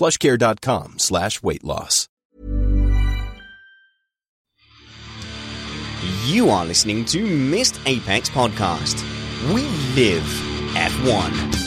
[0.00, 2.08] plushcare.com slash weight loss.
[6.24, 9.02] You are listening to Missed Apex Podcast.
[9.52, 9.60] We
[9.94, 10.22] live
[10.72, 11.58] F1.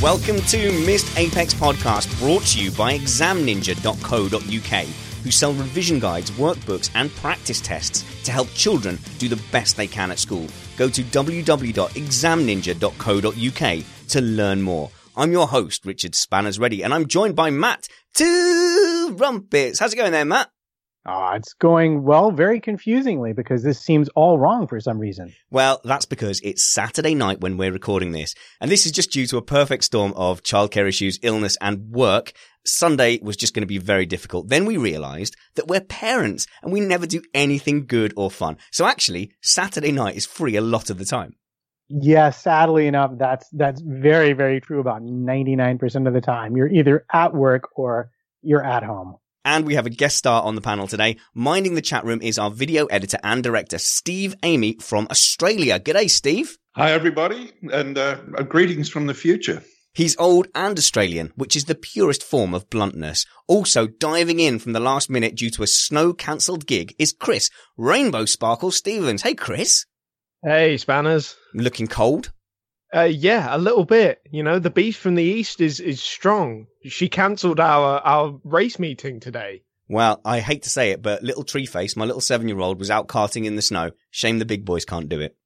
[0.00, 4.86] Welcome to Missed Apex Podcast, brought to you by examninja.co.uk,
[5.24, 9.88] who sell revision guides, workbooks, and practice tests to help children do the best they
[9.88, 10.46] can at school.
[10.76, 14.90] Go to www.examninja.co.uk to learn more.
[15.16, 19.78] I'm your host, Richard Spanners Ready, and I'm joined by Matt Two Rumpets.
[19.78, 20.50] How's it going there, Matt?
[21.06, 25.34] Ah, it's going well, very confusingly because this seems all wrong for some reason.
[25.50, 28.34] Well, that's because it's Saturday night when we're recording this.
[28.58, 32.32] And this is just due to a perfect storm of childcare issues, illness and work.
[32.64, 34.48] Sunday was just going to be very difficult.
[34.48, 38.56] Then we realized that we're parents and we never do anything good or fun.
[38.72, 41.34] So actually, Saturday night is free a lot of the time.
[41.90, 46.56] Yeah, sadly enough, that's that's very very true about 99% of the time.
[46.56, 48.10] You're either at work or
[48.40, 49.16] you're at home.
[49.44, 51.18] And we have a guest star on the panel today.
[51.34, 55.78] Minding the chat room is our video editor and director, Steve Amy from Australia.
[55.78, 56.56] G'day, Steve.
[56.76, 58.16] Hi, everybody, and uh,
[58.48, 59.62] greetings from the future.
[59.92, 63.26] He's old and Australian, which is the purest form of bluntness.
[63.46, 67.48] Also diving in from the last minute due to a snow cancelled gig is Chris
[67.76, 69.22] Rainbow Sparkle Stevens.
[69.22, 69.86] Hey, Chris.
[70.42, 71.36] Hey, Spanners.
[71.54, 72.32] Looking cold?
[72.94, 74.20] Uh, yeah, a little bit.
[74.30, 76.66] You know, the beast from the east is is strong.
[76.84, 79.62] She cancelled our our race meeting today.
[79.88, 82.78] Well, I hate to say it, but little tree face, my little seven year old,
[82.78, 83.90] was out karting in the snow.
[84.10, 85.36] Shame the big boys can't do it.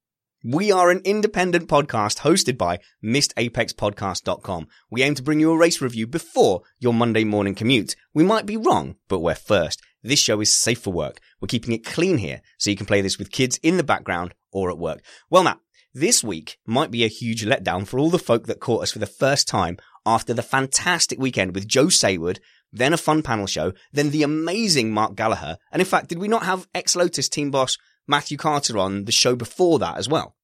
[0.43, 4.67] We are an independent podcast hosted by MissedApexPodcast.com.
[4.89, 7.97] We aim to bring you a race review before your Monday morning commute.
[8.13, 9.81] We might be wrong, but we're first.
[10.01, 11.19] This show is safe for work.
[11.41, 14.33] We're keeping it clean here, so you can play this with kids in the background
[14.53, 15.01] or at work.
[15.29, 15.59] Well, Matt,
[15.93, 18.99] this week might be a huge letdown for all the folk that caught us for
[18.99, 22.39] the first time after the fantastic weekend with Joe Saward,
[22.71, 25.57] then a fun panel show, then the amazing Mark Gallagher.
[25.71, 27.77] And in fact, did we not have ex-Lotus team boss
[28.07, 30.35] Matthew Carter on the show before that as well?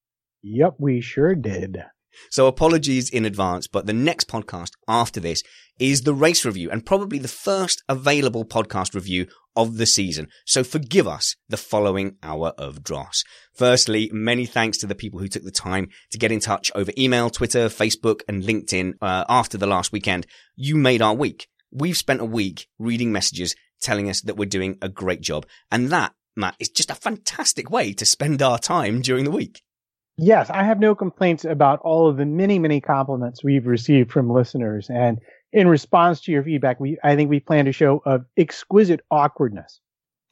[0.44, 1.78] Yep, we sure did.
[2.30, 5.44] So apologies in advance, but the next podcast after this
[5.80, 10.28] is the race review and probably the first available podcast review of the season.
[10.46, 13.24] So forgive us the following hour of dross.
[13.54, 16.92] Firstly, many thanks to the people who took the time to get in touch over
[16.98, 20.28] email, Twitter, Facebook and LinkedIn uh, after the last weekend.
[20.56, 21.48] You made our week.
[21.72, 25.46] We've spent a week reading messages telling us that we're doing a great job.
[25.72, 29.62] And that, Matt, is just a fantastic way to spend our time during the week.
[30.18, 34.30] Yes, I have no complaints about all of the many, many compliments we've received from
[34.30, 34.90] listeners.
[34.90, 35.20] And
[35.52, 39.82] in response to your feedback, we I think we planned a show of exquisite awkwardness.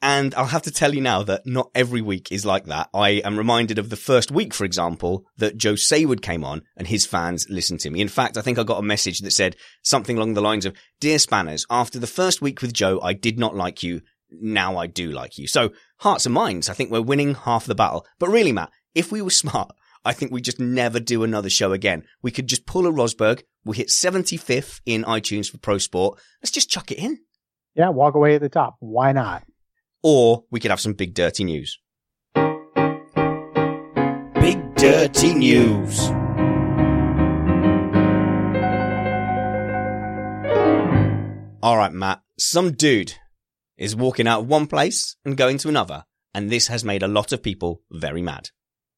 [0.00, 2.90] And I'll have to tell you now that not every week is like that.
[2.92, 6.86] I am reminded of the first week, for example, that Joe Saward came on and
[6.86, 8.02] his fans listened to me.
[8.02, 10.76] In fact, I think I got a message that said something along the lines of,
[11.00, 14.02] Dear Spanners, after the first week with Joe, I did not like you.
[14.30, 15.46] Now I do like you.
[15.46, 18.04] So hearts and minds, I think we're winning half the battle.
[18.18, 19.72] But really, Matt, if we were smart,
[20.04, 22.04] I think we just never do another show again.
[22.22, 23.42] We could just pull a Rosberg.
[23.64, 26.20] We hit 75th in iTunes for Pro Sport.
[26.42, 27.20] Let's just chuck it in.
[27.74, 28.76] Yeah, walk away at the top.
[28.80, 29.44] Why not?
[30.02, 31.78] Or we could have some big dirty news.
[32.34, 32.44] Big
[34.76, 36.00] dirty news.
[41.62, 42.20] All right, Matt.
[42.38, 43.14] Some dude
[43.78, 46.04] is walking out of one place and going to another,
[46.34, 48.50] and this has made a lot of people very mad.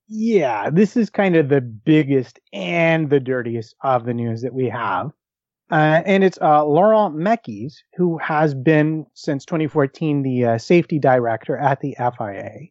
[0.08, 4.68] Yeah, this is kind of the biggest and the dirtiest of the news that we
[4.68, 5.10] have.
[5.70, 11.56] Uh, and it's uh, Laurent Mekies, who has been since 2014 the uh, safety director
[11.56, 12.68] at the FIA.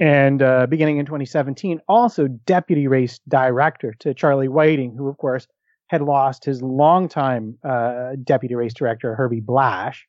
[0.00, 5.46] And uh, beginning in 2017, also deputy race director to Charlie Whiting, who, of course,
[5.86, 10.08] had lost his longtime uh, deputy race director, Herbie Blash,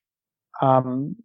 [0.62, 1.16] um,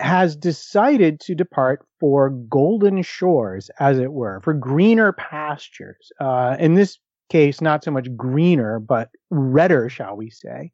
[0.00, 6.10] has decided to depart for golden shores, as it were, for greener pastures.
[6.20, 6.98] Uh, in this
[7.28, 10.72] case, not so much greener, but redder, shall we say,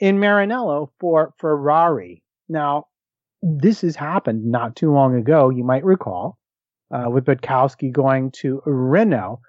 [0.00, 2.22] in Maranello for Ferrari.
[2.48, 2.86] Now,
[3.42, 6.38] this has happened not too long ago, you might recall,
[6.90, 9.40] uh, with Budkowski going to Renault.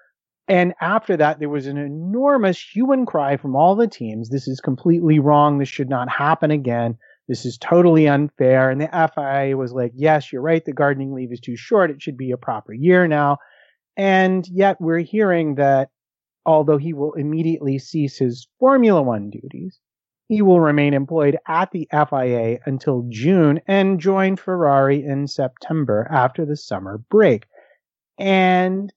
[0.48, 4.28] And after that, there was an enormous hue and cry from all the teams.
[4.28, 5.58] This is completely wrong.
[5.58, 6.96] This should not happen again.
[7.28, 8.70] This is totally unfair.
[8.70, 10.64] And the FIA was like, yes, you're right.
[10.64, 11.90] The gardening leave is too short.
[11.90, 13.38] It should be a proper year now.
[13.96, 15.88] And yet we're hearing that
[16.44, 19.80] although he will immediately cease his Formula One duties,
[20.28, 26.44] he will remain employed at the FIA until June and join Ferrari in September after
[26.44, 27.46] the summer break.
[28.18, 28.92] And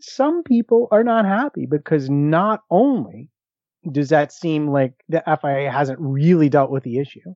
[0.00, 3.30] some people are not happy because not only
[3.90, 7.34] does that seem like the FIA hasn't really dealt with the issue,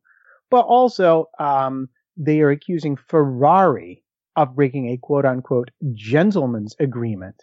[0.52, 4.04] but also um, they are accusing Ferrari
[4.36, 7.42] of breaking a quote unquote gentleman's agreement.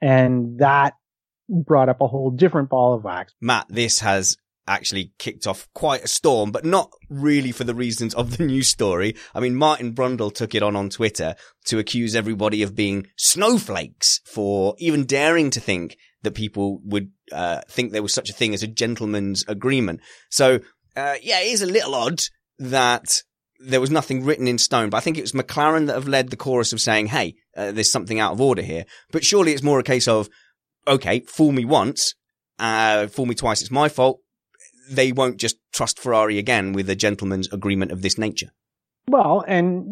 [0.00, 0.94] And that
[1.48, 3.34] brought up a whole different ball of wax.
[3.40, 4.36] Matt, this has
[4.66, 8.68] actually kicked off quite a storm, but not really for the reasons of the news
[8.68, 9.16] story.
[9.34, 11.34] I mean, Martin Brundle took it on on Twitter
[11.66, 17.60] to accuse everybody of being snowflakes for even daring to think that people would uh,
[17.68, 20.00] think there was such a thing as a gentleman's agreement.
[20.30, 20.60] So,
[20.96, 22.22] uh, yeah, it is a little odd
[22.58, 23.22] that
[23.60, 26.30] there was nothing written in stone, but I think it was McLaren that have led
[26.30, 28.84] the chorus of saying, Hey, uh, there's something out of order here.
[29.10, 30.28] But surely it's more a case of,
[30.86, 32.14] okay, fool me once,
[32.58, 34.20] uh, fool me twice, it's my fault.
[34.90, 38.50] They won't just trust Ferrari again with a gentleman's agreement of this nature.
[39.08, 39.84] Well, and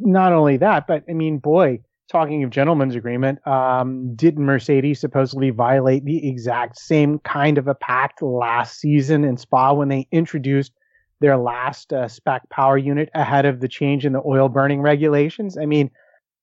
[0.00, 1.80] not only that, but I mean, boy,
[2.10, 7.74] talking of gentleman's agreement, um, did Mercedes supposedly violate the exact same kind of a
[7.74, 10.72] pact last season in Spa when they introduced
[11.20, 15.58] their last uh, spec power unit ahead of the change in the oil burning regulations?
[15.58, 15.90] I mean,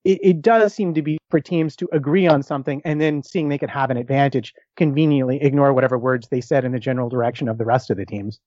[0.04, 3.50] it, it, does seem to be for teams to agree on something and then seeing
[3.50, 7.50] they could have an advantage, conveniently ignore whatever words they said in the general direction
[7.50, 8.39] of the rest of the teams.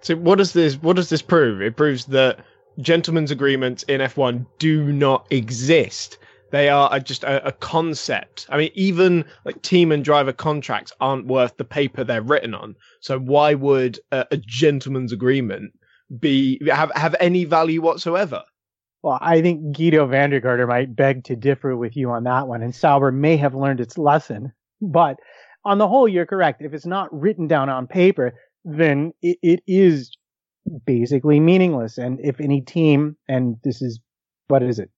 [0.00, 1.60] So what does this what does this prove?
[1.60, 2.40] It proves that
[2.80, 6.18] gentlemen's agreements in F1 do not exist.
[6.52, 8.46] They are just a, a, concept.
[8.50, 12.76] I mean, even like team and driver contracts aren't worth the paper they're written on.
[13.00, 15.72] So why would a, a gentleman's agreement
[16.20, 18.42] be have have any value whatsoever?
[19.02, 22.62] Well, I think Giedo van der might beg to differ with you on that one,
[22.62, 24.52] and Sauber may have learned its lesson.
[24.82, 25.16] But
[25.64, 26.60] on the whole, you're correct.
[26.60, 28.34] If it's not written down on paper,
[28.64, 30.14] then it, it is
[30.84, 31.96] basically meaningless.
[31.96, 34.00] And if any team, and this is
[34.48, 34.90] what is it?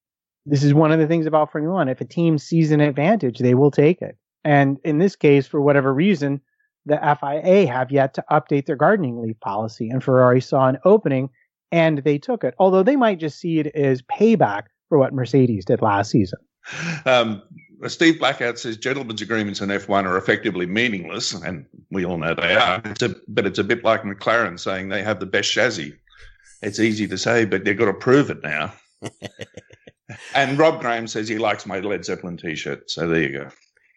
[0.46, 1.88] This is one of the things about Formula One.
[1.88, 4.16] If a team sees an advantage, they will take it.
[4.44, 6.40] And in this case, for whatever reason,
[6.86, 11.30] the FIA have yet to update their gardening leave policy, and Ferrari saw an opening
[11.72, 12.54] and they took it.
[12.58, 16.38] Although they might just see it as payback for what Mercedes did last season.
[17.04, 17.42] Um,
[17.88, 22.54] Steve Blackout says gentlemen's agreements in F1 are effectively meaningless, and we all know they
[22.54, 22.80] are.
[22.84, 25.94] It's a, but it's a bit like McLaren saying they have the best chassis.
[26.62, 28.72] It's easy to say, but they've got to prove it now.
[30.34, 32.90] and Rob Graham says he likes my Led Zeppelin t-shirt.
[32.90, 33.48] So there you go.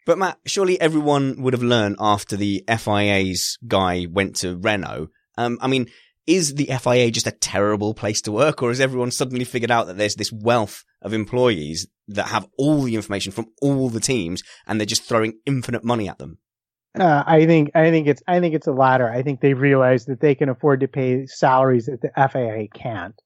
[0.06, 5.10] But Matt, surely everyone would have learned after the FIA's guy went to Renault.
[5.38, 5.88] Um, I mean,
[6.26, 9.88] is the FIA just a terrible place to work, or has everyone suddenly figured out
[9.88, 14.44] that there's this wealth of employees that have all the information from all the teams,
[14.66, 16.38] and they're just throwing infinite money at them?
[16.98, 19.10] Uh, I think I think it's I think it's the latter.
[19.10, 23.20] I think they've realized that they can afford to pay salaries that the FIA can't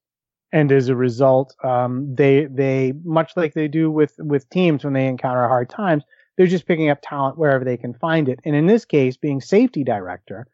[0.54, 4.94] and as a result, um, they they much like they do with with teams when
[4.94, 6.04] they encounter hard times,
[6.38, 8.40] they're just picking up talent wherever they can find it.
[8.46, 10.48] And in this case, being safety director,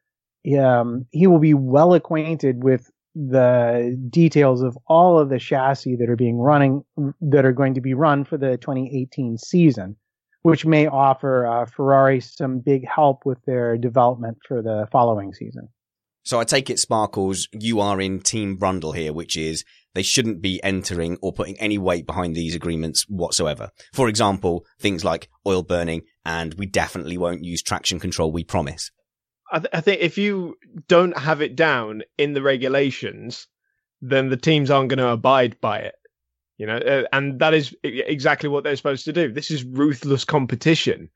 [0.59, 6.09] um, he will be well acquainted with the details of all of the chassis that
[6.09, 6.83] are being running
[7.21, 9.95] that are going to be run for the 2018 season,
[10.43, 15.67] which may offer uh, Ferrari some big help with their development for the following season.
[16.27, 20.41] So I take it, Sparkles, you are in Team Brundle here, which is they shouldn't
[20.41, 23.69] be entering or putting any weight behind these agreements whatsoever.
[23.93, 28.91] For example, things like oil burning, and we definitely won't use traction control, we promise.
[29.53, 30.57] I, th- I think if you
[30.89, 33.47] don't have it down in the regulations,
[34.01, 35.95] then the teams aren't going to abide by it.
[36.57, 39.31] You know, uh, and that is exactly what they're supposed to do.
[39.31, 41.09] This is ruthless competition.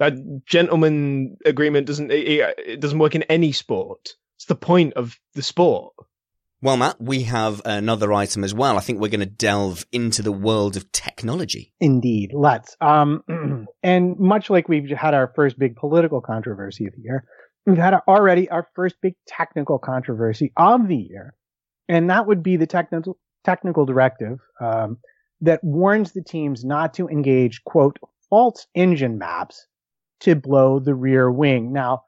[0.00, 0.14] That
[0.46, 4.14] gentleman agreement doesn't it, it doesn't work in any sport.
[4.42, 5.94] It's the point of the sport.
[6.60, 8.76] Well, Matt, we have another item as well.
[8.76, 11.72] I think we're going to delve into the world of technology.
[11.78, 12.76] Indeed, let's.
[12.80, 13.22] Um,
[13.84, 17.24] and much like we've had our first big political controversy of the year,
[17.66, 21.36] we've had already our first big technical controversy of the year,
[21.88, 24.98] and that would be the technical technical directive um,
[25.40, 27.96] that warns the teams not to engage quote
[28.28, 29.68] false engine maps
[30.18, 31.72] to blow the rear wing.
[31.72, 32.02] Now,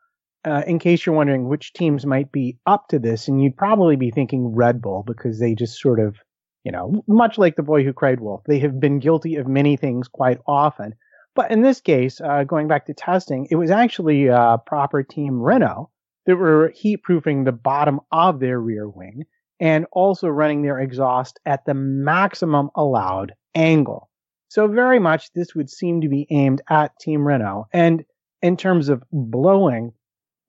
[0.45, 3.97] uh, in case you're wondering which teams might be up to this, and you'd probably
[3.97, 6.17] be thinking Red Bull because they just sort of,
[6.65, 9.77] you know, much like the boy who cried wolf, they have been guilty of many
[9.77, 10.95] things quite often.
[11.35, 15.41] But in this case, uh, going back to testing, it was actually uh, proper team
[15.41, 15.91] Renault
[16.27, 19.25] that were heat proofing the bottom of their rear wing
[19.61, 24.11] and also running their exhaust at the maximum allowed angle.
[24.49, 27.67] So very much this would seem to be aimed at Team Renault.
[27.73, 28.05] And
[28.43, 29.93] in terms of blowing,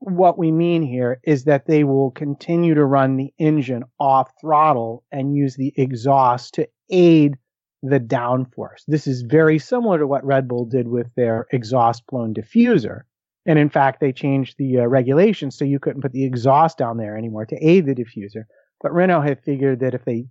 [0.05, 5.03] what we mean here is that they will continue to run the engine off throttle
[5.11, 7.37] and use the exhaust to aid
[7.81, 8.83] the downforce.
[8.87, 13.01] This is very similar to what Red Bull did with their exhaust blown diffuser.
[13.45, 16.97] And in fact, they changed the uh, regulations so you couldn't put the exhaust down
[16.97, 18.45] there anymore to aid the diffuser.
[18.81, 20.27] But Renault had figured that if they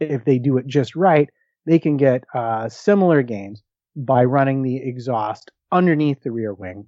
[0.00, 1.28] if they do it just right,
[1.66, 3.62] they can get uh, similar gains
[3.96, 6.86] by running the exhaust underneath the rear wing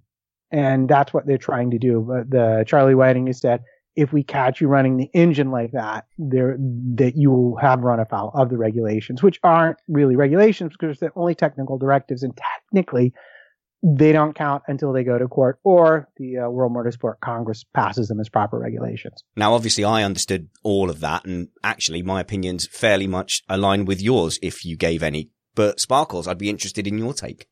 [0.50, 2.04] and that's what they're trying to do.
[2.06, 3.62] But the Charlie Whiting has said,
[3.96, 6.56] if we catch you running the engine like that, there
[6.94, 11.16] that you will have run afoul of the regulations, which aren't really regulations because they're
[11.16, 13.12] only technical directives, and technically
[13.82, 18.08] they don't count until they go to court or the uh, World Motorsport Congress passes
[18.08, 19.24] them as proper regulations.
[19.36, 24.00] Now, obviously, I understood all of that, and actually, my opinions fairly much align with
[24.00, 25.30] yours if you gave any.
[25.54, 27.46] But Sparkles, I'd be interested in your take.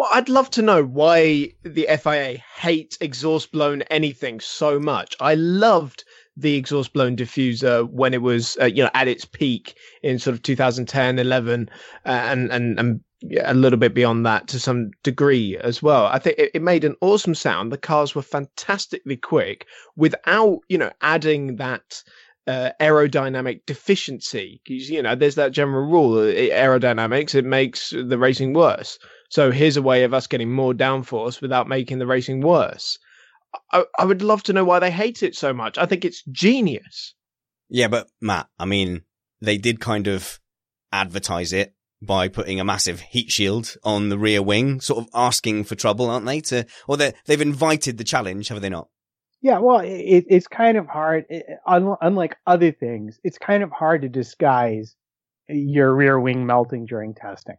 [0.00, 5.14] Well, I'd love to know why the FIA hate exhaust blown anything so much.
[5.20, 6.04] I loved
[6.38, 10.32] the exhaust blown diffuser when it was, uh, you know, at its peak in sort
[10.32, 11.68] of 2010, 11,
[12.06, 13.00] uh, and and and
[13.44, 16.06] a little bit beyond that to some degree as well.
[16.06, 17.70] I think it, it made an awesome sound.
[17.70, 19.66] The cars were fantastically quick
[19.96, 22.02] without, you know, adding that
[22.46, 24.62] uh, aerodynamic deficiency.
[24.64, 28.98] Because you know, there's that general rule: aerodynamics it makes the racing worse.
[29.30, 32.98] So here's a way of us getting more downforce without making the racing worse.
[33.72, 35.78] I, I would love to know why they hate it so much.
[35.78, 37.14] I think it's genius.
[37.68, 39.02] Yeah, but Matt, I mean,
[39.40, 40.40] they did kind of
[40.92, 45.64] advertise it by putting a massive heat shield on the rear wing, sort of asking
[45.64, 46.40] for trouble, aren't they?
[46.40, 48.88] To or they they've invited the challenge, have they not?
[49.42, 51.26] Yeah, well, it, it's kind of hard.
[51.28, 54.96] It, unlike other things, it's kind of hard to disguise
[55.48, 57.56] your rear wing melting during testing.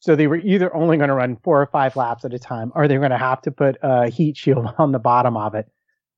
[0.00, 2.72] So they were either only going to run four or five laps at a time,
[2.74, 5.66] or they're going to have to put a heat shield on the bottom of it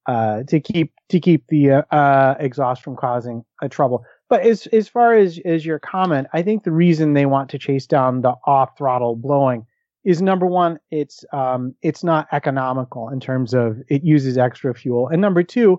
[0.07, 4.05] uh, to keep to keep the uh, uh, exhaust from causing a trouble.
[4.29, 7.59] But as as far as as your comment, I think the reason they want to
[7.59, 9.67] chase down the off throttle blowing
[10.05, 15.09] is number one, it's um, it's not economical in terms of it uses extra fuel,
[15.09, 15.79] and number two,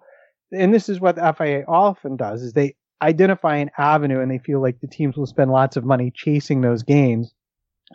[0.52, 4.38] and this is what the FIA often does, is they identify an avenue and they
[4.38, 7.34] feel like the teams will spend lots of money chasing those gains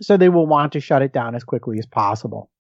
[0.01, 2.51] so they will want to shut it down as quickly as possible.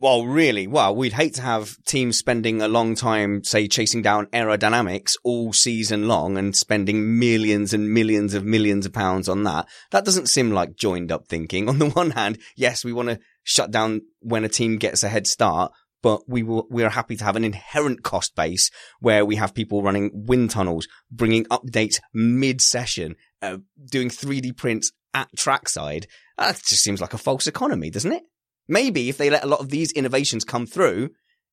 [0.00, 4.26] Well, really, well, we'd hate to have teams spending a long time, say, chasing down
[4.26, 9.68] aerodynamics all season long and spending millions and millions of millions of pounds on that.
[9.92, 11.68] That doesn't seem like joined up thinking.
[11.68, 15.08] On the one hand, yes, we want to shut down when a team gets a
[15.08, 15.70] head start,
[16.02, 19.54] but we will, we are happy to have an inherent cost base where we have
[19.54, 26.06] people running wind tunnels, bringing updates mid session, uh, doing 3D prints at trackside.
[26.38, 28.22] That just seems like a false economy, doesn't it?
[28.68, 31.10] Maybe if they let a lot of these innovations come through,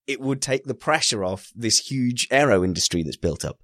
[0.07, 3.57] it would take the pressure off this huge aero industry that's built up.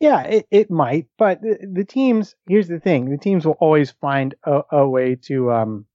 [0.00, 3.90] Yeah, it, it might, but the, the teams, here's the thing, the teams will always
[4.00, 5.86] find a, a way to, um,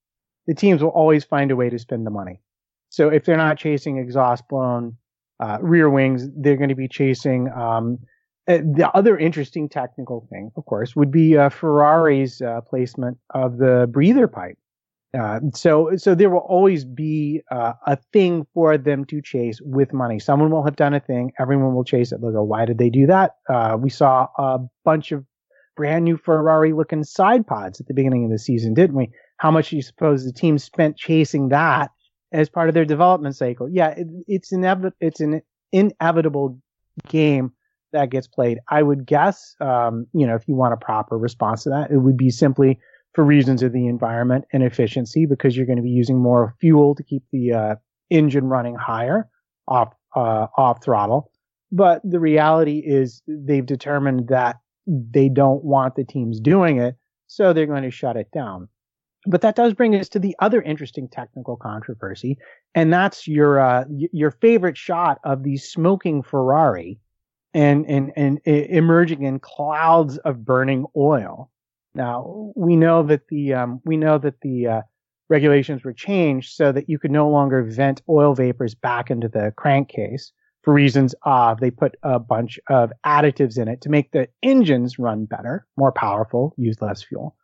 [0.45, 2.41] the teams will always find a way to spend the money.
[2.89, 4.97] So if they're not chasing exhaust blown,
[5.39, 7.99] uh, rear wings, they're going to be chasing, um,
[8.47, 13.57] uh, the other interesting technical thing, of course, would be uh, Ferrari's uh, placement of
[13.57, 14.57] the breather pipe.
[15.17, 19.93] Uh, so, so there will always be uh, a thing for them to chase with
[19.93, 20.19] money.
[20.19, 22.19] Someone will have done a thing, everyone will chase it.
[22.19, 23.35] They'll go, "Why did they do that?"
[23.79, 25.23] We saw a bunch of
[25.75, 29.11] brand new Ferrari-looking side pods at the beginning of the season, didn't we?
[29.37, 31.91] How much do you suppose the team spent chasing that
[32.31, 33.69] as part of their development cycle?
[33.69, 34.97] Yeah, it, it's inevitable.
[34.99, 36.59] It's an inevitable
[37.07, 37.51] game
[37.93, 38.59] that gets played.
[38.69, 41.97] I would guess, um, you know, if you want a proper response to that, it
[41.97, 42.79] would be simply
[43.13, 46.95] for reasons of the environment and efficiency because you're going to be using more fuel
[46.95, 47.75] to keep the uh,
[48.09, 49.29] engine running higher
[49.67, 51.31] off uh, off throttle.
[51.71, 56.95] But the reality is they've determined that they don't want the teams doing it,
[57.27, 58.67] so they're going to shut it down.
[59.25, 62.37] But that does bring us to the other interesting technical controversy,
[62.75, 66.99] and that's your uh, your favorite shot of the smoking Ferrari
[67.53, 71.51] and, and and emerging in clouds of burning oil.
[71.95, 74.81] Now we know that the um, we know that the uh,
[75.29, 79.53] regulations were changed so that you could no longer vent oil vapors back into the
[79.55, 80.31] crankcase
[80.63, 84.97] for reasons of they put a bunch of additives in it to make the engines
[84.97, 87.35] run better, more powerful, use less fuel.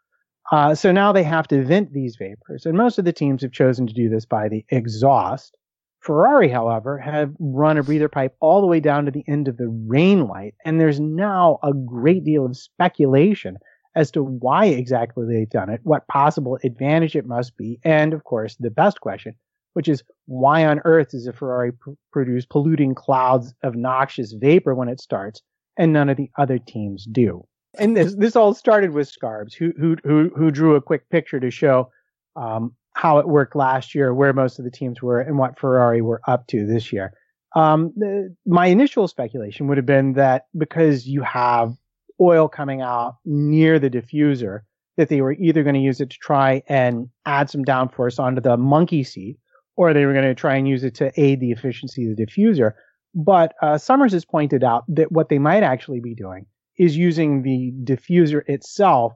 [0.52, 3.52] Uh, so now they have to vent these vapors, and most of the teams have
[3.52, 5.56] chosen to do this by the exhaust.
[6.02, 9.58] Ferrari, however, have run a breather pipe all the way down to the end of
[9.58, 13.58] the rain light, and there's now a great deal of speculation
[13.96, 18.24] as to why exactly they've done it, what possible advantage it must be, and of
[18.24, 19.34] course, the best question,
[19.74, 24.74] which is why on earth does a Ferrari pr- produce polluting clouds of noxious vapor
[24.74, 25.42] when it starts,
[25.78, 27.44] and none of the other teams do?
[27.78, 31.40] and this this all started with Scarbs, who who who who drew a quick picture
[31.40, 31.92] to show
[32.36, 36.02] um, how it worked last year, where most of the teams were, and what Ferrari
[36.02, 37.14] were up to this year.
[37.56, 41.78] Um, the, my initial speculation would have been that because you have
[42.20, 44.64] oil coming out near the diffuser,
[44.98, 48.42] that they were either going to use it to try and add some downforce onto
[48.42, 49.38] the monkey seat,
[49.78, 52.26] or they were going to try and use it to aid the efficiency of the
[52.26, 52.74] diffuser.
[53.16, 57.44] But uh, Summers has pointed out that what they might actually be doing is using
[57.44, 59.14] the diffuser itself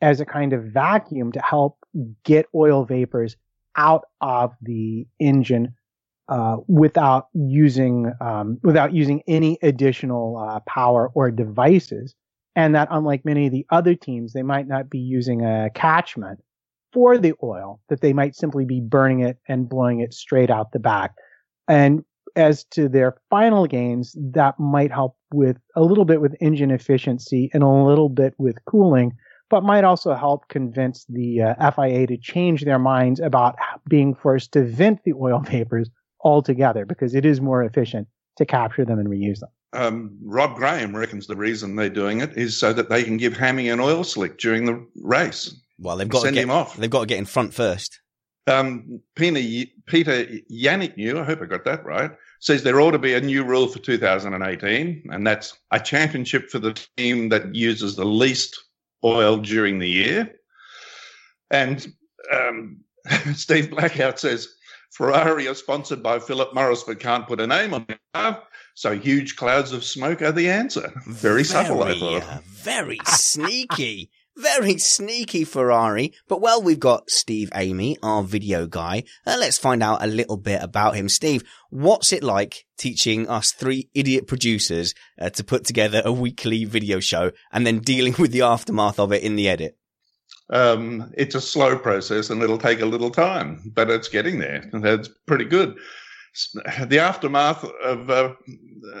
[0.00, 1.78] as a kind of vacuum to help
[2.24, 3.36] get oil vapors
[3.76, 5.74] out of the engine
[6.28, 12.14] uh, without using um, without using any additional uh, power or devices,
[12.54, 16.40] and that unlike many of the other teams, they might not be using a catchment
[16.92, 20.72] for the oil; that they might simply be burning it and blowing it straight out
[20.72, 21.14] the back.
[21.66, 22.04] And
[22.36, 27.50] as to their final gains, that might help with a little bit with engine efficiency
[27.52, 29.12] and a little bit with cooling,
[29.50, 33.56] but might also help convince the uh, FIA to change their minds about
[33.88, 35.90] being forced to vent the oil vapors
[36.22, 39.50] altogether because it is more efficient to capture them and reuse them.
[39.72, 43.36] Um, Rob Graham reckons the reason they're doing it is so that they can give
[43.36, 45.54] Hammy an oil slick during the race.
[45.78, 46.76] Well, they've got send to get, him off.
[46.76, 48.00] They've got to get in front first.
[48.46, 52.10] Um, Peter, Peter Yannick I hope I got that right,
[52.40, 56.58] says there ought to be a new rule for 2018, and that's a championship for
[56.58, 58.60] the team that uses the least
[59.04, 60.34] oil during the year.
[61.50, 61.86] And
[62.32, 62.78] um,
[63.34, 64.48] Steve Blackout says
[64.92, 68.36] Ferrari are sponsored by Philip Morris but can't put a name on it.
[68.74, 70.92] So huge clouds of smoke are the answer.
[71.06, 72.22] Very, very subtle, I thought.
[72.22, 74.10] Uh, very sneaky.
[74.40, 76.14] Very sneaky Ferrari.
[76.26, 79.04] But well, we've got Steve Amy, our video guy.
[79.26, 81.10] Uh, let's find out a little bit about him.
[81.10, 86.64] Steve, what's it like teaching us three idiot producers uh, to put together a weekly
[86.64, 89.76] video show and then dealing with the aftermath of it in the edit?
[90.48, 94.64] Um, it's a slow process and it'll take a little time, but it's getting there.
[94.72, 95.76] That's pretty good
[96.86, 98.34] the aftermath of uh,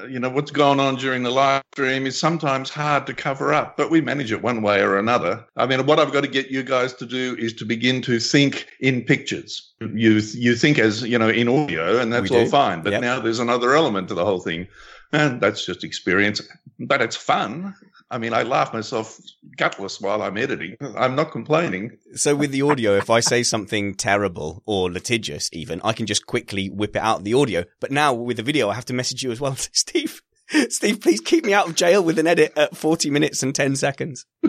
[0.08, 3.76] you know what's gone on during the live stream is sometimes hard to cover up,
[3.76, 5.44] but we manage it one way or another.
[5.56, 8.18] I mean, what I've got to get you guys to do is to begin to
[8.18, 9.72] think in pictures.
[9.80, 12.82] You you think as you know in audio, and that's all fine.
[12.82, 13.00] But yep.
[13.00, 14.66] now there's another element to the whole thing,
[15.12, 16.42] and that's just experience.
[16.80, 17.74] But it's fun.
[18.10, 19.20] I mean, I laugh myself
[19.56, 20.76] gutless while I'm editing.
[20.80, 21.98] I'm not complaining.
[22.14, 26.26] So with the audio, if I say something terrible or litigious, even, I can just
[26.26, 27.64] quickly whip it out of the audio.
[27.78, 29.54] But now with the video, I have to message you as well.
[29.72, 30.22] Steve,
[30.68, 33.76] Steve, please keep me out of jail with an edit at 40 minutes and 10
[33.76, 34.26] seconds.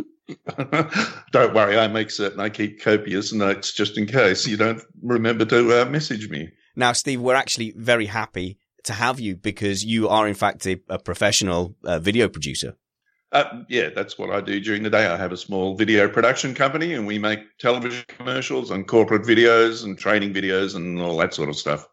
[1.32, 5.46] don't worry, I make certain I keep copious notes just in case you don't remember
[5.46, 6.50] to uh, message me.
[6.76, 10.80] Now, Steve, we're actually very happy to have you because you are, in fact, a,
[10.90, 12.76] a professional uh, video producer.
[13.32, 15.06] Uh, yeah, that's what I do during the day.
[15.06, 19.86] I have a small video production company and we make television commercials and corporate videos
[19.86, 21.88] and training videos and all that sort of stuff.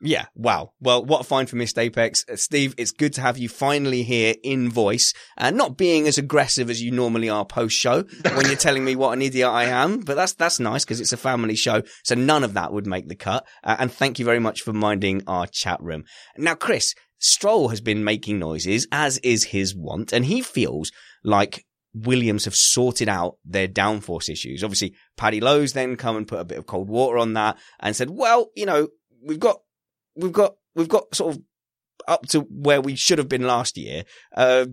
[0.00, 0.72] Yeah, wow.
[0.80, 2.24] Well, what a find for Missed Apex.
[2.30, 6.18] Uh, Steve, it's good to have you finally here in voice and not being as
[6.18, 8.02] aggressive as you normally are post show
[8.34, 10.00] when you're telling me what an idiot I am.
[10.00, 11.82] But that's, that's nice because it's a family show.
[12.04, 13.44] So none of that would make the cut.
[13.64, 16.04] Uh, and thank you very much for minding our chat room.
[16.36, 20.92] Now, Chris, Stroll has been making noises, as is his wont, and he feels
[21.24, 24.62] like Williams have sorted out their downforce issues.
[24.62, 27.96] Obviously, Paddy Lowe's then come and put a bit of cold water on that and
[27.96, 28.88] said, well, you know,
[29.22, 29.60] we've got,
[30.14, 31.42] we've got, we've got sort of
[32.06, 34.04] up to where we should have been last year.
[34.34, 34.66] Uh,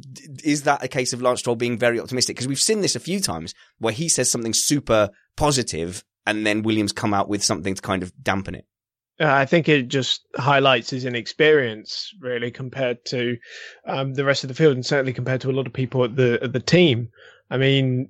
[0.43, 2.35] is that a case of Lance Stroll being very optimistic?
[2.35, 6.63] Because we've seen this a few times where he says something super positive and then
[6.63, 8.65] Williams come out with something to kind of dampen it.
[9.19, 13.37] Uh, I think it just highlights his inexperience, really, compared to
[13.85, 16.15] um, the rest of the field, and certainly compared to a lot of people at
[16.15, 17.09] the at the team.
[17.49, 18.09] I mean,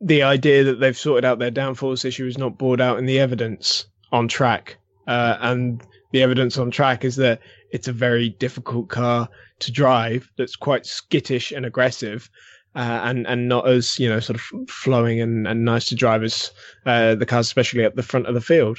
[0.00, 3.20] the idea that they've sorted out their downforce issue is not brought out in the
[3.20, 5.82] evidence on track, uh, and
[6.12, 9.28] the evidence on track is that it's a very difficult car
[9.60, 10.28] to drive.
[10.36, 12.28] That's quite skittish and aggressive.
[12.74, 16.22] Uh, and and not as you know sort of flowing and, and nice to drive
[16.22, 16.52] as
[16.86, 18.78] uh, the cars, especially at the front of the field.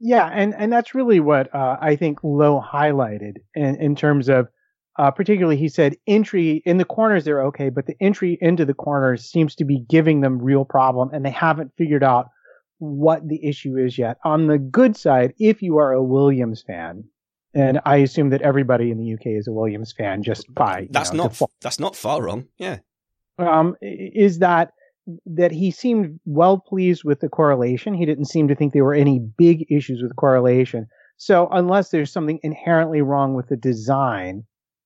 [0.00, 4.48] Yeah, and and that's really what uh, I think Lowe highlighted in, in terms of,
[4.98, 8.74] uh, particularly he said entry in the corners they're okay, but the entry into the
[8.74, 12.28] corners seems to be giving them real problem, and they haven't figured out
[12.78, 14.18] what the issue is yet.
[14.24, 17.04] On the good side, if you are a Williams fan,
[17.54, 21.12] and I assume that everybody in the UK is a Williams fan just by that's
[21.12, 21.50] know, not default.
[21.60, 22.46] that's not far wrong.
[22.56, 22.78] Yeah,
[23.38, 24.72] um, is that
[25.26, 27.94] that he seemed well pleased with the correlation.
[27.94, 30.86] He didn't seem to think there were any big issues with correlation.
[31.16, 34.44] So unless there's something inherently wrong with the design,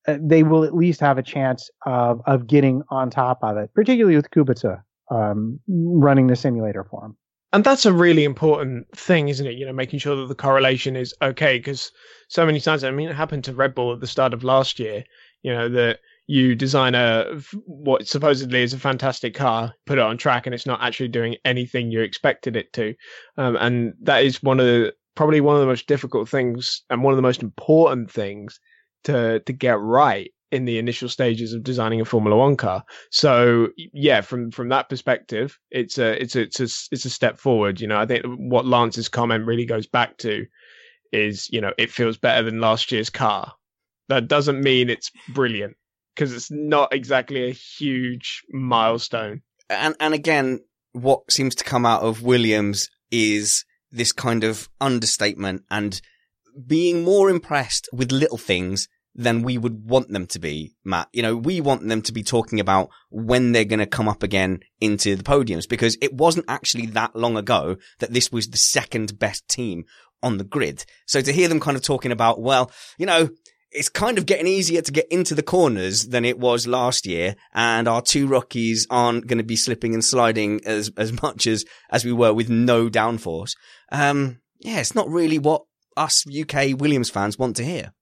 [0.08, 3.70] uh, they will at least have a chance of of getting on top of it,
[3.74, 7.16] particularly with Kubica um, running the simulator for him.
[7.52, 9.58] And that's a really important thing, isn't it?
[9.58, 11.92] You know, making sure that the correlation is okay because
[12.28, 14.78] so many times, I mean, it happened to Red Bull at the start of last
[14.78, 15.04] year.
[15.42, 20.16] You know that you design a what supposedly is a fantastic car, put it on
[20.16, 22.94] track, and it's not actually doing anything you expected it to.
[23.36, 27.02] Um, and that is one of the probably one of the most difficult things and
[27.02, 28.60] one of the most important things
[29.04, 32.84] to to get right in the initial stages of designing a Formula One car.
[33.10, 37.38] So yeah, from from that perspective, it's a it's a it's a it's a step
[37.38, 37.80] forward.
[37.80, 40.46] You know, I think what Lance's comment really goes back to
[41.10, 43.52] is you know it feels better than last year's car.
[44.08, 45.76] That doesn't mean it's brilliant
[46.14, 49.42] because it's not exactly a huge milestone.
[49.68, 50.60] And and again,
[50.92, 56.00] what seems to come out of Williams is this kind of understatement and
[56.66, 61.08] being more impressed with little things than we would want them to be, Matt.
[61.12, 64.22] You know, we want them to be talking about when they're going to come up
[64.22, 68.56] again into the podiums because it wasn't actually that long ago that this was the
[68.56, 69.84] second best team
[70.22, 70.84] on the grid.
[71.06, 73.28] So to hear them kind of talking about, well, you know,
[73.72, 77.36] it's kind of getting easier to get into the corners than it was last year.
[77.54, 81.64] And our two rookies aren't going to be slipping and sliding as, as much as,
[81.90, 83.56] as we were with no downforce.
[83.90, 85.62] Um, yeah, it's not really what
[85.96, 87.92] us UK Williams fans want to hear.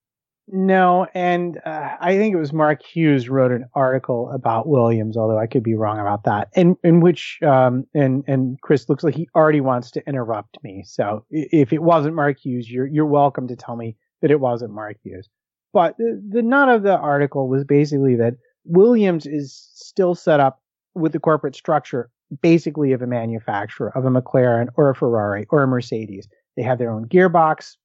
[0.53, 5.37] No, and uh, I think it was Mark Hughes wrote an article about Williams, although
[5.37, 6.49] I could be wrong about that.
[6.55, 10.83] In in which um and and Chris looks like he already wants to interrupt me.
[10.85, 14.73] So if it wasn't Mark Hughes, you're you're welcome to tell me that it wasn't
[14.73, 15.29] Mark Hughes.
[15.73, 20.61] But the, the nut of the article was basically that Williams is still set up
[20.93, 22.09] with the corporate structure
[22.41, 26.27] basically of a manufacturer, of a McLaren or a Ferrari or a Mercedes.
[26.55, 27.75] They have their own gearbox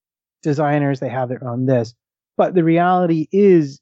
[0.42, 1.94] designers, they have their own this.
[2.36, 3.80] But the reality is,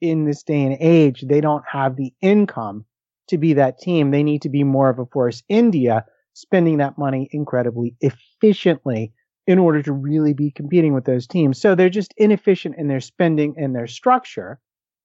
[0.00, 2.84] in this day and age, they don't have the income
[3.28, 4.10] to be that team.
[4.10, 9.12] They need to be more of a Force India, spending that money incredibly efficiently
[9.46, 11.60] in order to really be competing with those teams.
[11.60, 14.58] So they're just inefficient in their spending and their structure.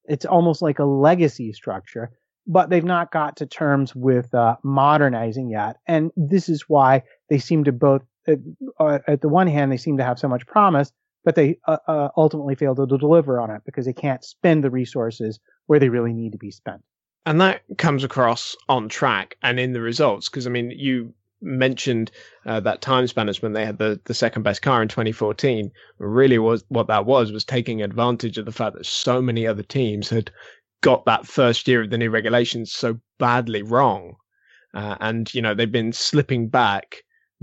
[0.06, 2.12] It's almost like a legacy structure,
[2.48, 5.78] but they've not got to terms with uh, modernizing yet.
[5.88, 9.98] And this is why they seem to both, uh, at the one hand, they seem
[9.98, 10.92] to have so much promise,
[11.24, 14.72] but they uh, uh, ultimately fail to deliver on it because they can't spend the
[14.72, 16.82] resources where they really need to be spent.
[17.28, 20.28] And that comes across on track and in the results.
[20.28, 22.12] Because, I mean, you mentioned
[22.46, 25.72] uh, that time span as when they had the, the second best car in 2014
[25.98, 29.64] really was what that was was taking advantage of the fact that so many other
[29.64, 30.32] teams had
[30.82, 34.16] got that first year of the new regulations so badly wrong.
[34.74, 36.98] Uh, and you know they've been slipping back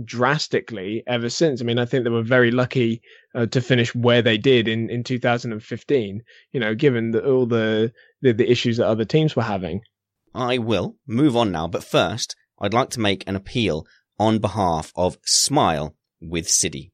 [0.04, 1.60] drastically ever since.
[1.60, 3.02] I mean i think they were very lucky
[3.34, 7.92] uh, to finish where they did in in 2015 you know given the, all the,
[8.22, 9.82] the the issues that other teams were having.
[10.34, 13.86] I will move on now but first I'd like to make an appeal
[14.18, 16.92] on behalf of Smile with Siddy.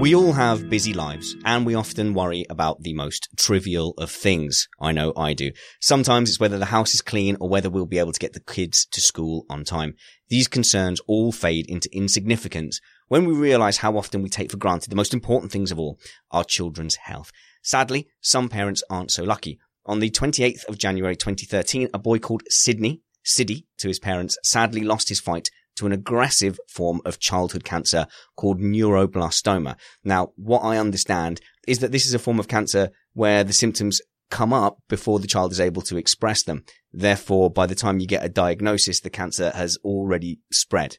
[0.00, 4.68] We all have busy lives and we often worry about the most trivial of things.
[4.80, 5.52] I know I do.
[5.80, 8.40] Sometimes it's whether the house is clean or whether we'll be able to get the
[8.40, 9.94] kids to school on time.
[10.28, 14.90] These concerns all fade into insignificance when we realize how often we take for granted
[14.90, 15.98] the most important things of all,
[16.32, 17.30] our children's health.
[17.62, 19.58] Sadly, some parents aren't so lucky.
[19.86, 24.82] On the 28th of January 2013, a boy called Sydney, Siddy to his parents, sadly
[24.82, 29.76] lost his fight to an aggressive form of childhood cancer called neuroblastoma.
[30.02, 34.00] Now, what I understand is that this is a form of cancer where the symptoms
[34.30, 36.64] come up before the child is able to express them.
[36.90, 40.96] Therefore, by the time you get a diagnosis, the cancer has already spread.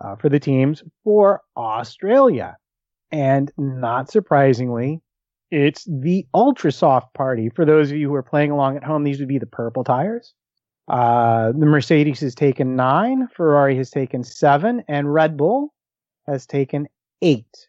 [0.00, 2.56] uh, for the teams for Australia,
[3.10, 5.00] and not surprisingly,
[5.50, 7.48] it's the ultra soft party.
[7.48, 9.84] For those of you who are playing along at home, these would be the purple
[9.84, 10.34] tires.
[10.88, 15.72] Uh, the Mercedes has taken nine, Ferrari has taken seven, and Red Bull
[16.26, 16.88] has taken
[17.22, 17.68] eight.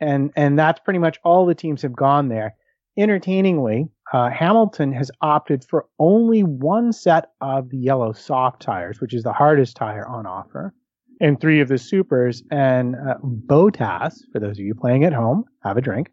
[0.00, 2.54] And and that's pretty much all the teams have gone there.
[2.96, 9.14] Entertainingly, uh, Hamilton has opted for only one set of the yellow soft tires, which
[9.14, 10.74] is the hardest tire on offer,
[11.20, 12.42] and three of the supers.
[12.50, 16.10] And uh, Bottas, for those of you playing at home, have a drink,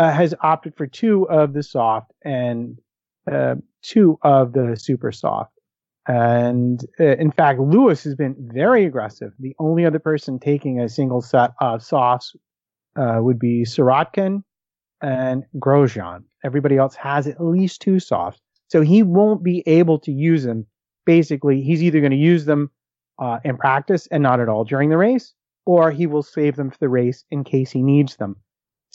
[0.00, 2.78] uh, has opted for two of the soft and
[3.30, 5.52] uh, two of the super soft.
[6.08, 9.32] And uh, in fact, Lewis has been very aggressive.
[9.38, 12.34] The only other person taking a single set of softs
[12.96, 14.42] uh, would be Sirotkin
[15.00, 16.24] and Grosjean.
[16.44, 18.40] Everybody else has at least two softs.
[18.68, 20.66] So he won't be able to use them.
[21.04, 22.70] Basically, he's either going to use them
[23.18, 25.34] uh, in practice and not at all during the race,
[25.66, 28.36] or he will save them for the race in case he needs them.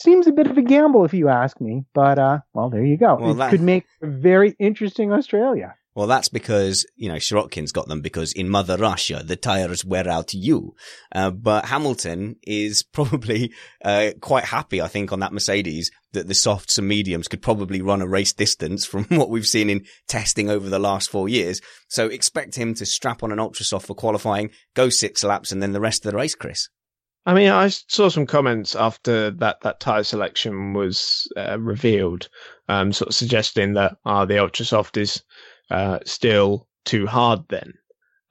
[0.00, 2.96] Seems a bit of a gamble if you ask me, but uh, well, there you
[2.96, 3.16] go.
[3.16, 5.74] Well, it that- could make a very interesting Australia.
[5.98, 10.08] Well, that's because, you know, Sirotkin's got them because in Mother Russia, the tires wear
[10.08, 10.76] out you.
[11.12, 13.52] Uh, but Hamilton is probably,
[13.84, 17.82] uh, quite happy, I think, on that Mercedes that the softs and mediums could probably
[17.82, 21.60] run a race distance from what we've seen in testing over the last four years.
[21.88, 25.60] So expect him to strap on an ultra soft for qualifying, go six laps and
[25.60, 26.68] then the rest of the race, Chris.
[27.26, 32.28] I mean, I saw some comments after that, that tire selection was uh, revealed,
[32.68, 35.24] um, sort of suggesting that uh, the Ultra Soft is
[35.70, 37.74] uh, still too hard then.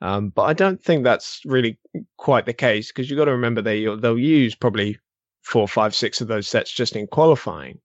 [0.00, 1.78] Um, but I don't think that's really
[2.16, 4.98] quite the case because you've got to remember they they'll use probably
[5.42, 7.80] four, five, six of those sets just in qualifying,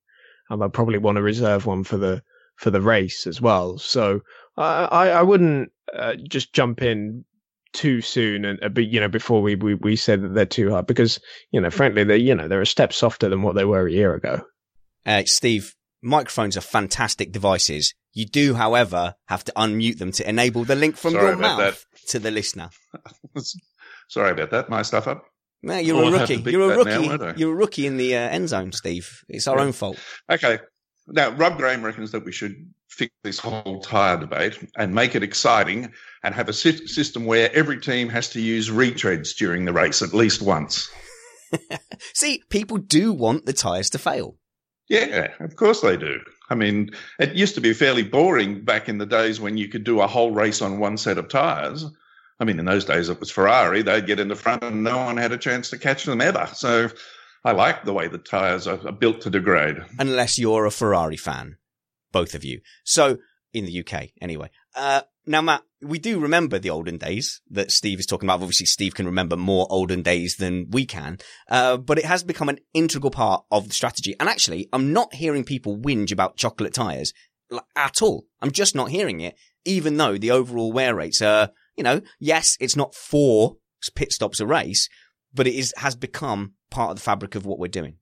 [0.48, 2.22] and they'll probably want to reserve one for the
[2.56, 3.78] for the race as well.
[3.78, 4.20] So
[4.56, 7.24] I I, wouldn't uh, just jump in
[7.72, 10.70] too soon and uh, but you know before we, we we said that they're too
[10.70, 11.18] hard because
[11.50, 13.90] you know frankly they you know they're a step softer than what they were a
[13.90, 14.40] year ago
[15.04, 17.94] Uh, Steve, microphones are fantastic devices.
[18.12, 21.58] You do, however, have to unmute them to enable the link from Sorry your about
[21.58, 22.70] mouth to the listener.
[24.08, 24.68] Sorry about that.
[24.68, 25.24] My stuff up.
[25.62, 26.50] No, you're Well, a I'll have rookie.
[26.50, 27.40] You're a that now, rookie.
[27.40, 29.24] you're a rookie in the uh, end zone, Steve.
[29.28, 29.62] It's our Yeah.
[29.64, 29.98] own fault.
[30.30, 30.58] Okay.
[31.06, 32.54] Now, Rob Graham reckons that we should
[32.88, 37.50] fix this whole tyre debate and make it exciting and have a sy- system where
[37.54, 40.88] every team has to use retreads during the race at least once.
[42.14, 44.36] See, people do want the tyres to fail.
[44.88, 46.20] Yeah, of course they do.
[46.50, 49.84] I mean, it used to be fairly boring back in the days when you could
[49.84, 51.86] do a whole race on one set of tyres.
[52.38, 53.82] I mean, in those days it was Ferrari.
[53.82, 56.48] They'd get in the front and no one had a chance to catch them ever.
[56.52, 56.90] So
[57.44, 59.76] I like the way the tyres are, built to degrade.
[59.98, 61.56] unless you're a Ferrari fan,
[62.12, 62.60] both of you.
[62.84, 63.18] So
[63.52, 64.50] in the UK, anyway.
[64.74, 68.40] Uh, Now, Matt, we do remember the olden days that Steve is talking about.
[68.40, 72.48] Obviously, Steve can remember more olden days than we can, uh, but it has become
[72.48, 74.14] an integral part of the strategy.
[74.20, 77.14] And actually, I'm not hearing people whinge about chocolate tires
[77.50, 78.26] like, at all.
[78.42, 82.56] I'm just not hearing it, even though the overall wear rates are, you know, yes,
[82.60, 83.56] it's not four
[83.94, 84.88] pit stops a race,
[85.32, 87.96] but it is has become part of the fabric of what we're doing.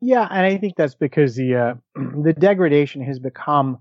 [0.00, 1.74] Yeah, and I think that's because the uh,
[2.22, 3.78] the degradation has become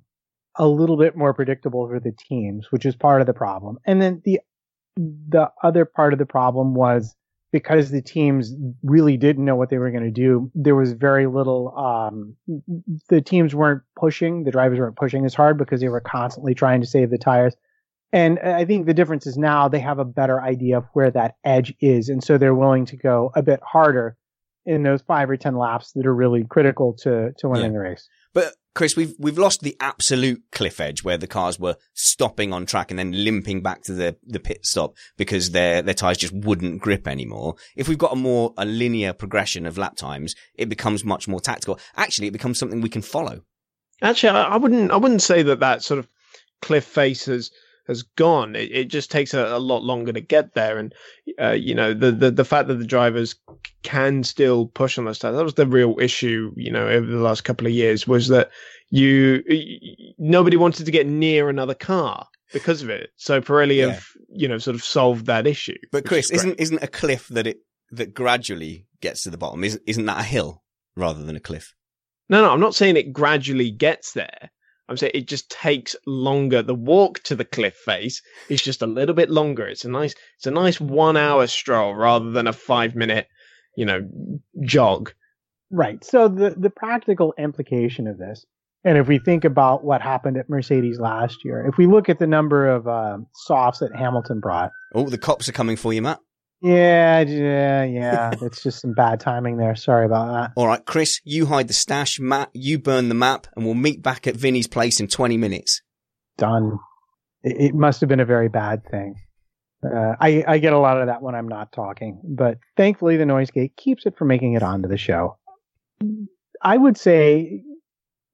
[0.55, 3.77] a little bit more predictable for the teams, which is part of the problem.
[3.85, 4.39] And then the
[4.95, 7.15] the other part of the problem was
[7.51, 10.51] because the teams really didn't know what they were going to do.
[10.55, 11.75] There was very little.
[11.77, 12.35] Um,
[13.09, 14.43] the teams weren't pushing.
[14.43, 17.55] The drivers weren't pushing as hard because they were constantly trying to save the tires.
[18.11, 21.35] And I think the difference is now they have a better idea of where that
[21.43, 24.17] edge is, and so they're willing to go a bit harder
[24.65, 27.77] in those five or ten laps that are really critical to to winning yeah.
[27.77, 28.09] the race.
[28.33, 32.65] But Chris, we've we've lost the absolute cliff edge where the cars were stopping on
[32.65, 36.33] track and then limping back to the, the pit stop because their their tires just
[36.33, 37.55] wouldn't grip anymore.
[37.75, 41.39] If we've got a more a linear progression of lap times, it becomes much more
[41.39, 41.79] tactical.
[41.95, 43.41] Actually, it becomes something we can follow.
[44.01, 46.07] Actually, I, I wouldn't I wouldn't say that that sort of
[46.61, 47.51] cliff face has
[47.87, 48.55] has gone.
[48.55, 50.93] It, it just takes a, a, lot longer to get there, and
[51.39, 53.35] uh, you know the, the the fact that the drivers
[53.83, 55.35] can still push on those tires.
[55.35, 58.49] That was the real issue, you know, over the last couple of years was that
[58.89, 59.43] you
[60.17, 63.09] nobody wanted to get near another car because of it.
[63.17, 63.93] So Pirelli yeah.
[63.93, 65.77] have you know sort of solved that issue.
[65.91, 67.57] But Chris, is not isn't a cliff that it
[67.91, 69.63] that gradually gets to the bottom?
[69.63, 70.63] Isn't isn't that a hill
[70.95, 71.73] rather than a cliff?
[72.29, 74.51] No, no, I'm not saying it gradually gets there.
[74.89, 76.61] I'm saying it just takes longer.
[76.61, 79.65] The walk to the cliff face is just a little bit longer.
[79.65, 83.27] It's a nice, it's a nice one hour stroll rather than a five minute,
[83.77, 84.07] you know,
[84.63, 85.13] jog.
[85.71, 86.03] Right.
[86.03, 88.45] So the, the practical implication of this,
[88.83, 92.19] and if we think about what happened at Mercedes last year, if we look at
[92.19, 94.71] the number of uh, softs that Hamilton brought.
[94.93, 96.19] Oh, the cops are coming for you, Matt.
[96.63, 98.31] Yeah, yeah, yeah.
[98.41, 99.75] It's just some bad timing there.
[99.75, 100.51] Sorry about that.
[100.55, 102.21] All right, Chris, you hide the stash.
[102.21, 105.81] Matt, you burn the map, and we'll meet back at Vinny's place in 20 minutes.
[106.37, 106.79] Done.
[107.43, 109.15] It, it must have been a very bad thing.
[109.85, 113.25] Uh, I, I get a lot of that when I'm not talking, but thankfully the
[113.25, 115.37] noise gate keeps it from making it onto the show.
[116.61, 117.61] I would say,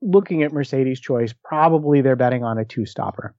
[0.03, 3.33] looking at Mercedes' choice, probably they're betting on a two stopper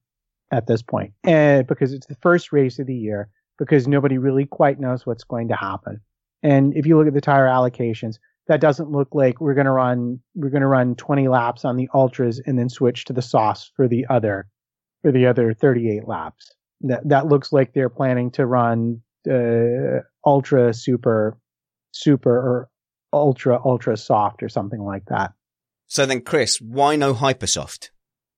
[0.51, 3.29] at this point, and because it's the first race of the year
[3.61, 6.01] because nobody really quite knows what's going to happen.
[6.41, 8.15] And if you look at the tire allocations,
[8.47, 11.77] that doesn't look like we're going to run we're going to run 20 laps on
[11.77, 14.47] the ultras and then switch to the sauce for the other
[15.03, 16.51] for the other 38 laps.
[16.81, 21.37] That that looks like they're planning to run uh, ultra super
[21.91, 22.69] super or
[23.13, 25.33] ultra ultra soft or something like that.
[25.85, 27.91] So then, Chris, why no hypersoft?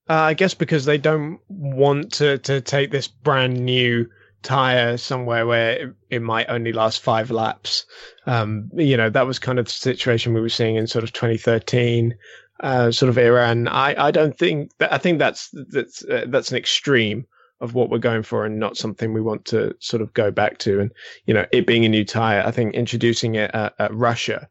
[0.09, 4.09] Uh, I guess because they don't want to to take this brand new
[4.43, 7.85] tire somewhere where it, it, might only last five laps.
[8.25, 11.13] Um, you know, that was kind of the situation we were seeing in sort of
[11.13, 12.15] 2013
[12.59, 13.47] uh, sort of era.
[13.47, 17.25] And I, I don't think that, I think that's, that's, uh, that's an extreme
[17.61, 20.57] of what we're going for and not something we want to sort of go back
[20.59, 20.81] to.
[20.81, 20.91] And,
[21.25, 24.49] you know, it being a new tire, I think introducing it at, at Russia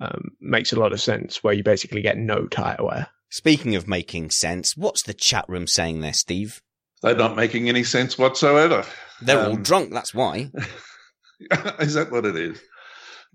[0.00, 3.08] um, makes a lot of sense where you basically get no tire wear.
[3.30, 6.60] Speaking of making sense, what's the chat room saying there, Steve?
[7.02, 8.84] They're not making any sense whatsoever.
[9.24, 10.50] They're um, all drunk, that's why.
[11.80, 12.60] is that what it is?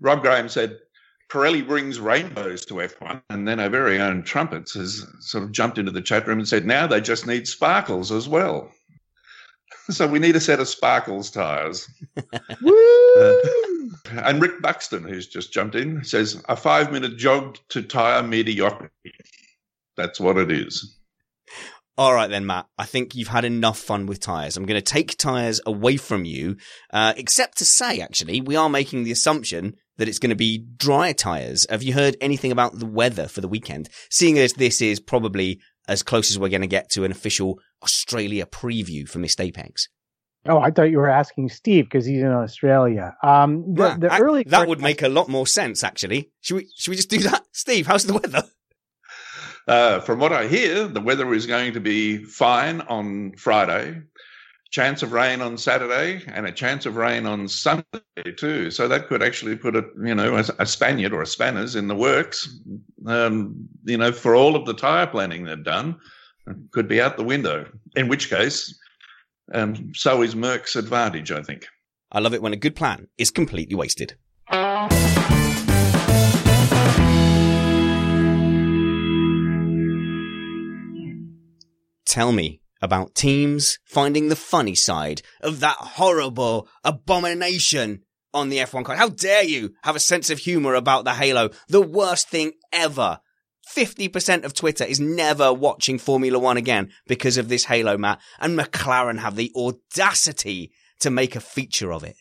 [0.00, 0.78] Rob Graham said
[1.28, 5.76] Pirelli brings rainbows to F1, and then our very own Trumpets has sort of jumped
[5.76, 8.70] into the chat room and said now they just need sparkles as well.
[9.90, 11.88] So we need a set of sparkles tyres.
[12.18, 13.34] uh,
[14.22, 19.14] and Rick Buxton, who's just jumped in, says a five minute jog to tyre mediocrity.
[19.96, 20.97] That's what it is.
[21.98, 22.66] All right then, Matt.
[22.78, 24.56] I think you've had enough fun with tyres.
[24.56, 26.56] I'm going to take tyres away from you,
[26.92, 30.64] uh, except to say, actually, we are making the assumption that it's going to be
[30.76, 31.66] dry tyres.
[31.68, 33.88] Have you heard anything about the weather for the weekend?
[34.10, 37.58] Seeing as this is probably as close as we're going to get to an official
[37.82, 39.88] Australia preview for Missed Apex.
[40.46, 43.16] Oh, I thought you were asking Steve because he's in Australia.
[43.24, 46.30] Um, the, yeah, the I, early that would make a lot more sense, actually.
[46.42, 46.68] Should we?
[46.76, 47.88] Should we just do that, Steve?
[47.88, 48.44] How's the weather?
[49.68, 54.00] Uh, from what I hear, the weather is going to be fine on Friday.
[54.70, 57.84] Chance of rain on Saturday and a chance of rain on Sunday
[58.36, 58.70] too.
[58.70, 61.86] So that could actually put a you know a, a Spaniard or a Spanners in
[61.86, 62.58] the works.
[63.06, 65.98] Um, you know for all of the tyre planning they've done,
[66.70, 67.66] could be out the window.
[67.96, 68.78] In which case,
[69.54, 71.66] um, so is Merc's advantage, I think.
[72.12, 74.16] I love it when a good plan is completely wasted.
[82.08, 88.02] Tell me, about teams finding the funny side of that horrible abomination
[88.32, 88.96] on the F1 car.
[88.96, 93.20] How dare you have a sense of humor about the Halo, the worst thing ever.
[93.74, 98.20] 50% of Twitter is never watching Formula One again because of this Halo, Matt.
[98.40, 102.16] And McLaren have the audacity to make a feature of it.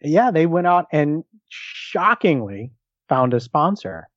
[0.00, 2.72] Yeah, they went out and shockingly
[3.08, 4.08] found a sponsor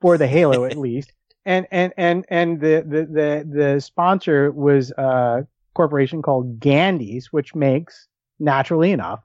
[0.00, 1.12] for the Halo at least.
[1.46, 7.54] And and and and the the the, the sponsor was a corporation called Gandy's, which
[7.54, 9.20] makes naturally enough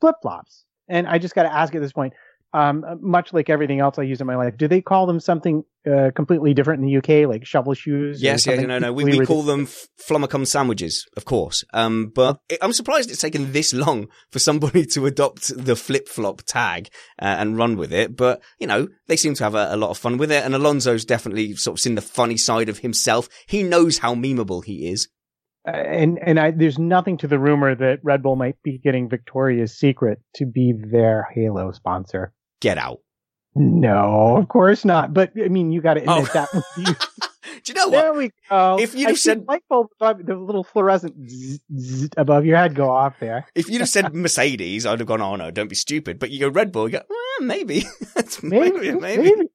[0.00, 0.64] flip flops.
[0.88, 2.12] And I just got to ask at this point,
[2.52, 5.64] um, much like everything else I use in my life, do they call them something
[5.86, 8.22] uh, completely different in the UK, like shovel shoes?
[8.22, 8.92] Yes, yeah, no, no.
[8.92, 11.64] We, we call them flumacum sandwiches, of course.
[11.72, 16.08] Um, but it, I'm surprised it's taken this long for somebody to adopt the flip
[16.08, 16.88] flop tag
[17.20, 18.16] uh, and run with it.
[18.16, 20.44] But you know, they seem to have a, a, lot of fun with it.
[20.44, 23.28] And Alonso's definitely sort of seen the funny side of himself.
[23.46, 25.08] He knows how memeable he is.
[25.66, 29.08] Uh, and and I, there's nothing to the rumor that Red Bull might be getting
[29.08, 32.32] Victoria's Secret to be their Halo sponsor.
[32.66, 32.98] Get out.
[33.54, 35.14] No, of course not.
[35.14, 36.32] But I mean, you got to admit oh.
[36.34, 36.84] that would be.
[37.62, 38.02] Do you know what?
[38.02, 38.76] There we go.
[38.80, 42.90] If you'd have said light bulb, the little fluorescent zzz, zzz above your head go
[42.90, 43.46] off there.
[43.54, 46.40] If you'd have said Mercedes, I'd have gone, "Oh no, don't be stupid." But you
[46.40, 47.84] go Red Bull, you go, eh, maybe.
[48.42, 49.32] maybe, maybe.
[49.32, 49.48] maybe.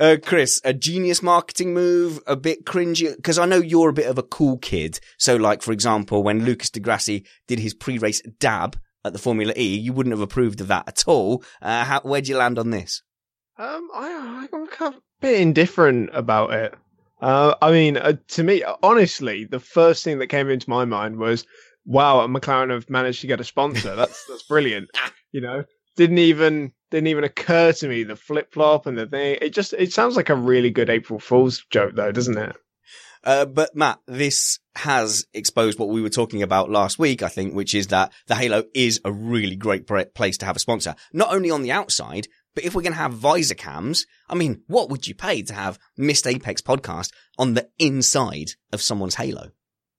[0.00, 4.06] Uh, Chris, a genius marketing move, a bit cringy, because I know you're a bit
[4.06, 4.98] of a cool kid.
[5.18, 8.78] So, like, for example, when Lucas di Grassi did his pre-race dab
[9.08, 11.42] at the Formula E, you wouldn't have approved of that at all.
[11.60, 13.02] Uh, how, where'd you land on this?
[13.58, 16.74] Um, I, I'm kind of a bit indifferent about it.
[17.20, 21.18] Uh, I mean, uh, to me, honestly, the first thing that came into my mind
[21.18, 21.44] was,
[21.84, 23.96] wow, McLaren have managed to get a sponsor.
[23.96, 24.88] That's, that's brilliant.
[25.32, 25.64] you know,
[25.96, 29.38] didn't even didn't even occur to me the flip flop and the thing.
[29.42, 32.56] It just it sounds like a really good April Fool's joke, though, doesn't it?
[33.28, 37.52] Uh, but Matt, this has exposed what we were talking about last week, I think,
[37.52, 41.34] which is that the Halo is a really great place to have a sponsor, not
[41.34, 44.88] only on the outside, but if we're going to have visor cams, I mean, what
[44.88, 49.50] would you pay to have Missed Apex podcast on the inside of someone's Halo?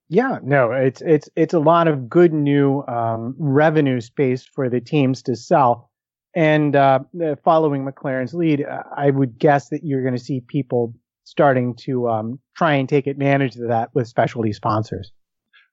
[0.07, 4.81] Yeah, no, it's it's it's a lot of good new um, revenue space for the
[4.81, 5.89] teams to sell
[6.35, 6.99] and uh,
[7.43, 10.93] following McLaren's lead, uh, I would guess that you're going to see people
[11.29, 15.11] starting to um, try and take advantage of that with specialty sponsors.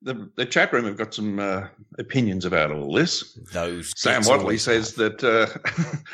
[0.03, 3.39] The, the chat room have got some uh, opinions about all this.
[3.55, 5.47] Those Sam Watley says that uh,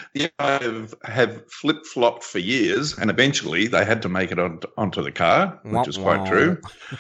[0.15, 4.61] the have, have flip flopped for years, and eventually they had to make it on,
[4.79, 6.59] onto the car, which is quite true.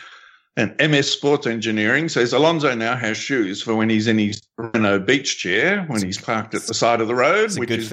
[0.54, 5.00] And MS Sports Engineering says Alonso now has shoes for when he's in his Renault
[5.06, 7.92] beach chair, when he's parked at the side of the road, which is.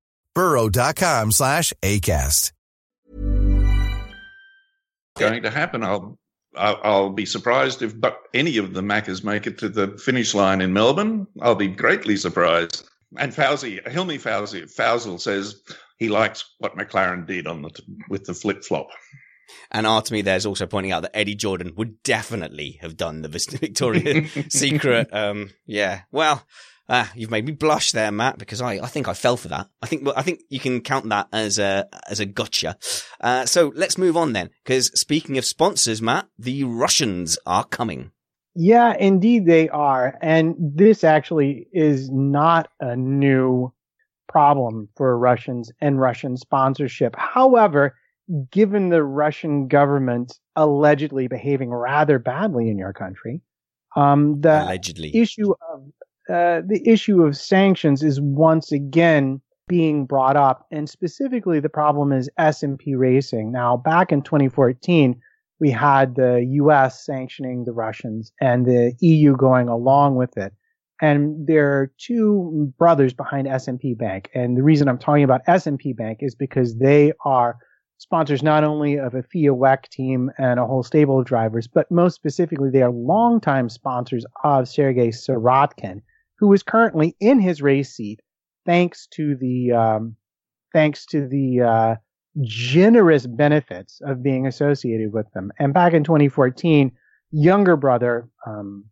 [0.33, 2.51] burrow.com slash ACAST.
[5.17, 5.83] Going to happen.
[5.83, 6.17] I'll,
[6.55, 10.33] I'll, I'll be surprised if but any of the Maccas make it to the finish
[10.33, 11.27] line in Melbourne.
[11.41, 12.87] I'll be greatly surprised.
[13.17, 15.61] And Fauzi, Hilmi Fauzi, Fausel says
[15.97, 17.71] he likes what McLaren did on the
[18.09, 18.87] with the flip flop.
[19.69, 23.27] And Artemy there's also pointing out that Eddie Jordan would definitely have done the
[23.59, 25.09] Victoria Secret.
[25.11, 26.45] Um, yeah, well,
[26.93, 29.69] Ah, you've made me blush there, Matt, because I, I think I fell for that.
[29.81, 32.75] I think I think you can count that as a as a gotcha.
[33.21, 38.11] Uh, so let's move on then, because speaking of sponsors, Matt, the Russians are coming.
[38.55, 43.71] Yeah, indeed they are, and this actually is not a new
[44.27, 47.15] problem for Russians and Russian sponsorship.
[47.17, 47.95] However,
[48.51, 53.39] given the Russian government allegedly behaving rather badly in your country,
[53.95, 55.15] um, the Allegedly.
[55.15, 55.85] issue of
[56.29, 62.11] uh, the issue of sanctions is once again being brought up, and specifically the problem
[62.11, 63.51] is SMP Racing.
[63.51, 65.19] Now, back in 2014,
[65.59, 67.05] we had the U.S.
[67.05, 70.53] sanctioning the Russians and the EU going along with it.
[71.01, 75.95] And there are two brothers behind SMP Bank, and the reason I'm talking about SMP
[75.95, 77.57] Bank is because they are
[77.97, 81.89] sponsors not only of a FIA WEC team and a whole stable of drivers, but
[81.91, 86.01] most specifically, they are longtime sponsors of Sergei Sirotkin,
[86.41, 88.19] who is currently in his race seat
[88.65, 90.15] thanks to the um,
[90.73, 91.95] thanks to the uh,
[92.41, 95.51] generous benefits of being associated with them.
[95.59, 96.91] And back in 2014,
[97.31, 98.85] younger brother, um,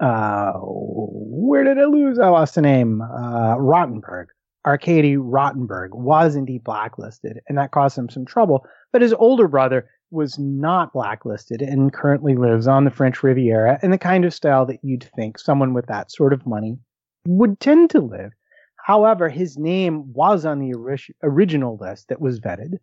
[0.00, 2.18] uh, where did I lose?
[2.18, 3.02] I lost the name.
[3.02, 4.26] Uh, Rotenberg.
[4.66, 8.64] Arkady Rotenberg was indeed blacklisted, and that caused him some trouble.
[8.92, 13.90] But his older brother was not blacklisted and currently lives on the French Riviera in
[13.90, 16.78] the kind of style that you'd think someone with that sort of money
[17.26, 18.30] would tend to live.
[18.76, 22.78] However, his name was on the ori- original list that was vetted,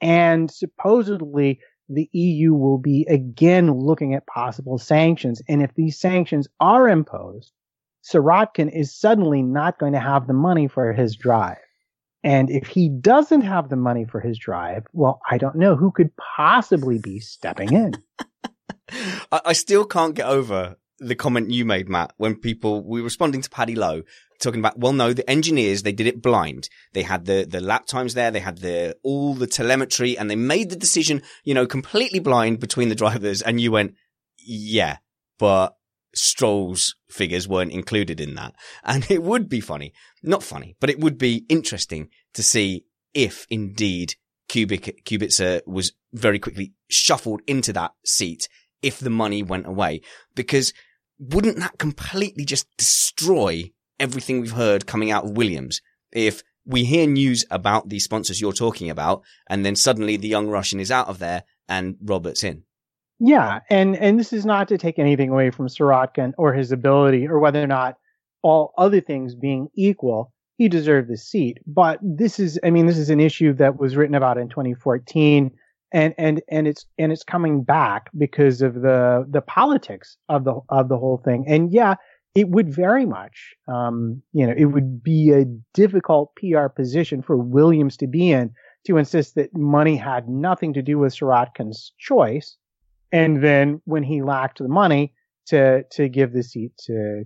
[0.00, 5.42] and supposedly the EU will be again looking at possible sanctions.
[5.48, 7.52] And if these sanctions are imposed,
[8.02, 11.56] Sirotkin is suddenly not going to have the money for his drive.
[12.26, 15.92] And if he doesn't have the money for his drive, well, I don't know who
[15.92, 17.92] could possibly be stepping in.
[19.30, 23.04] I, I still can't get over the comment you made, Matt, when people we were
[23.04, 24.02] responding to Paddy Lowe
[24.40, 26.68] talking about, well, no, the engineers they did it blind.
[26.94, 30.34] They had the the lap times there, they had the all the telemetry, and they
[30.34, 33.40] made the decision, you know, completely blind between the drivers.
[33.40, 33.94] And you went,
[34.44, 34.96] yeah,
[35.38, 35.75] but
[36.16, 38.54] Stroll's figures weren't included in that,
[38.84, 39.92] and it would be funny,
[40.22, 44.14] not funny, but it would be interesting to see if indeed
[44.48, 48.48] Kubik Kubica was very quickly shuffled into that seat
[48.82, 50.00] if the money went away,
[50.34, 50.72] because
[51.18, 55.80] wouldn't that completely just destroy everything we've heard coming out of Williams?
[56.12, 60.48] If we hear news about the sponsors you're talking about, and then suddenly the young
[60.48, 62.64] Russian is out of there and Robert's in.
[63.18, 67.26] Yeah, and and this is not to take anything away from Sirotkin or his ability,
[67.26, 67.96] or whether or not
[68.42, 71.58] all other things being equal, he deserved the seat.
[71.66, 75.50] But this is, I mean, this is an issue that was written about in 2014
[75.92, 80.60] and and and it's and it's coming back because of the the politics of the
[80.68, 81.44] of the whole thing.
[81.48, 81.94] And yeah,
[82.34, 87.36] it would very much, um, you know, it would be a difficult PR position for
[87.36, 88.52] Williams to be in
[88.86, 92.56] to insist that money had nothing to do with Sirotkin's choice,
[93.12, 95.12] and then when he lacked the money
[95.46, 97.24] to to give the seat to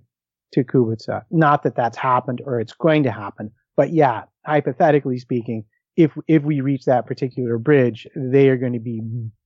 [0.52, 1.22] to Kubica.
[1.30, 5.64] Not that that's happened or it's going to happen, but yeah, hypothetically speaking,
[5.96, 9.02] if if we reach that particular bridge, they are going to be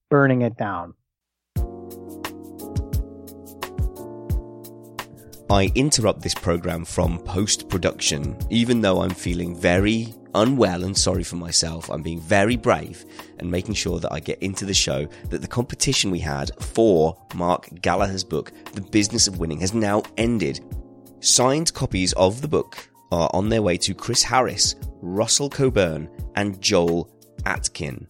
[0.09, 0.93] burning it down.
[5.49, 11.23] I interrupt this program from post production, even though I'm feeling very unwell and sorry
[11.23, 11.89] for myself.
[11.91, 13.05] I'm being very brave
[13.37, 17.15] and making sure that I get into the show that the competition we had for
[17.35, 20.61] Mark Gallagher's book, The Business of Winning, has now ended.
[21.19, 26.59] Signed copies of the book are on their way to Chris Harris, Russell Coburn, and
[26.59, 27.09] Joel
[27.45, 28.07] Atkin.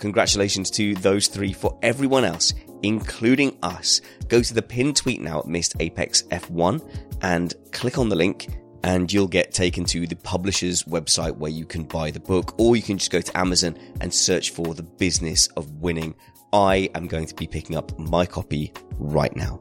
[0.00, 1.52] Congratulations to those three.
[1.52, 6.82] For everyone else, including us, go to the pinned tweet now at Missed Apex F1
[7.20, 8.48] and click on the link
[8.82, 12.76] and you'll get taken to the publisher's website where you can buy the book or
[12.76, 16.14] you can just go to Amazon and search for the business of winning.
[16.50, 19.60] I am going to be picking up my copy right now.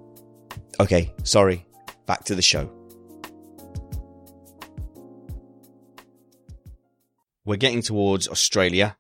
[0.80, 1.66] Okay, sorry.
[2.06, 2.72] Back to the show.
[7.44, 8.96] We're getting towards Australia.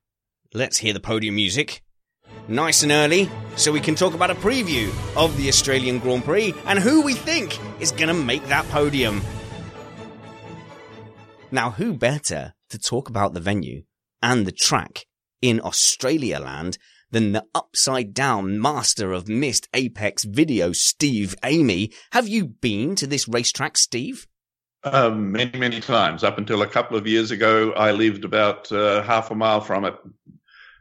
[0.51, 1.83] Let's hear the podium music.
[2.47, 6.55] Nice and early, so we can talk about a preview of the Australian Grand Prix
[6.65, 9.21] and who we think is going to make that podium.
[11.51, 13.83] Now, who better to talk about the venue
[14.23, 15.05] and the track
[15.39, 16.79] in Australia land
[17.11, 21.91] than the upside down master of missed Apex video, Steve Amy?
[22.11, 24.25] Have you been to this racetrack, Steve?
[24.83, 26.23] Um, many, many times.
[26.23, 29.83] Up until a couple of years ago, I lived about uh, half a mile from
[29.83, 29.93] it,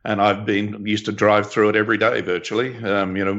[0.09, 2.75] and I've been used to drive through it every day virtually.
[2.83, 3.35] Um, you know,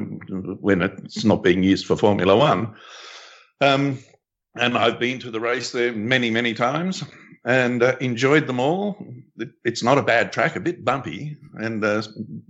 [0.62, 2.76] when it's not being used for Formula One.
[3.60, 3.98] Um,
[4.56, 7.04] and I've been to the race there many, many times
[7.44, 9.04] and uh, enjoyed them all.
[9.66, 12.04] It's not a bad track, a bit bumpy, and uh,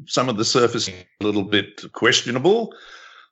[0.06, 2.74] some of the surface a little bit questionable,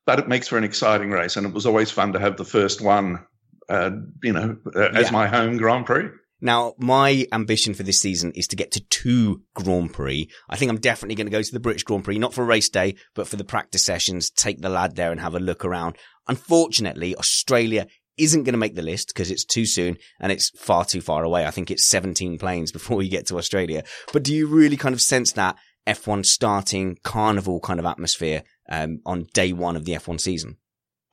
[0.06, 1.36] but it makes for an exciting race.
[1.36, 3.26] And it was always fun to have the first one,
[3.68, 3.92] uh,
[4.24, 5.12] you know, uh, as Yeah.
[5.12, 6.10] my home Grand Prix.
[6.40, 10.30] Now, my ambition for this season is to get to two Grand Prix.
[10.50, 12.70] I think I'm definitely going to go to the British Grand Prix, not for race
[12.70, 15.96] day, but for the practice sessions, take the lad there and have a look around.
[16.28, 20.86] Unfortunately, Australia isn't going to make the list because it's too soon and it's far
[20.86, 21.46] too far away.
[21.46, 23.84] I think it's 17 planes before you get to Australia.
[24.14, 25.56] But do you really kind of sense that
[25.88, 30.58] F1 starting carnival kind of atmosphere um, on day one of the F1 season?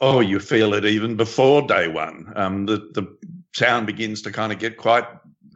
[0.00, 2.32] Oh, you feel it even before day one.
[2.34, 3.06] Um, the the
[3.54, 5.04] town begins to kind of get quite,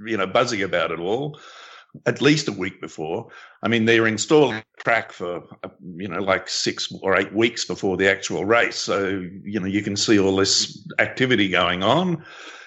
[0.05, 1.39] you know, buzzy about it all.
[2.07, 3.29] At least a week before.
[3.63, 5.43] I mean, they're installing track for,
[5.97, 8.77] you know, like six or eight weeks before the actual race.
[8.77, 12.25] So, you know, you can see all this activity going on.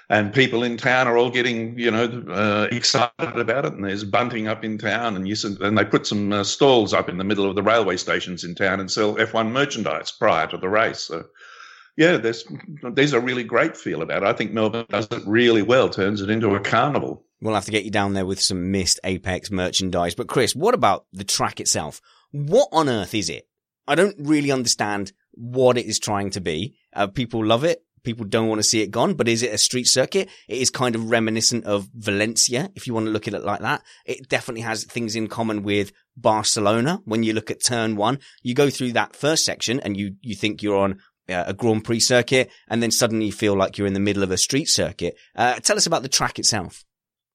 [0.09, 3.73] And people in town are all getting, you know, uh, excited about it.
[3.73, 7.07] And there's bunting up in town, and you and they put some uh, stalls up
[7.07, 10.57] in the middle of the railway stations in town and sell F1 merchandise prior to
[10.57, 10.99] the race.
[10.99, 11.23] So,
[11.97, 12.45] yeah, there's
[12.93, 14.27] there's a really great feel about it.
[14.27, 17.25] I think Melbourne does it really well, turns it into a carnival.
[17.41, 20.15] We'll have to get you down there with some missed Apex merchandise.
[20.15, 21.99] But Chris, what about the track itself?
[22.31, 23.47] What on earth is it?
[23.87, 26.75] I don't really understand what it is trying to be.
[26.93, 27.83] Uh, people love it.
[28.03, 30.27] People don't want to see it gone, but is it a street circuit?
[30.47, 33.59] It is kind of reminiscent of Valencia, if you want to look at it like
[33.59, 33.83] that.
[34.05, 37.01] It definitely has things in common with Barcelona.
[37.05, 40.35] When you look at turn one, you go through that first section and you, you
[40.35, 40.99] think you're on
[41.29, 44.31] a Grand Prix circuit and then suddenly you feel like you're in the middle of
[44.31, 45.15] a street circuit.
[45.35, 46.83] Uh, tell us about the track itself.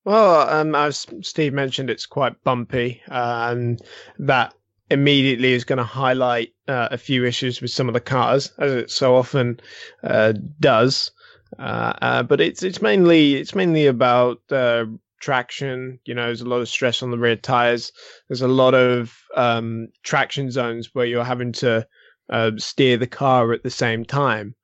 [0.07, 3.83] Well, um, as Steve mentioned, it's quite bumpy, uh, and
[4.21, 4.55] that
[4.89, 8.73] immediately is going to highlight uh, a few issues with some of the cars, as
[8.73, 9.59] it so often
[10.05, 11.11] uh, does.
[11.59, 14.85] Uh, uh, but it's it's mainly it's mainly about uh,
[15.21, 15.99] traction.
[16.05, 17.91] You know, there's a lot of stress on the rear tires.
[18.29, 21.85] There's a lot of um, traction zones where you're having to
[22.31, 24.55] uh, steer the car at the same time,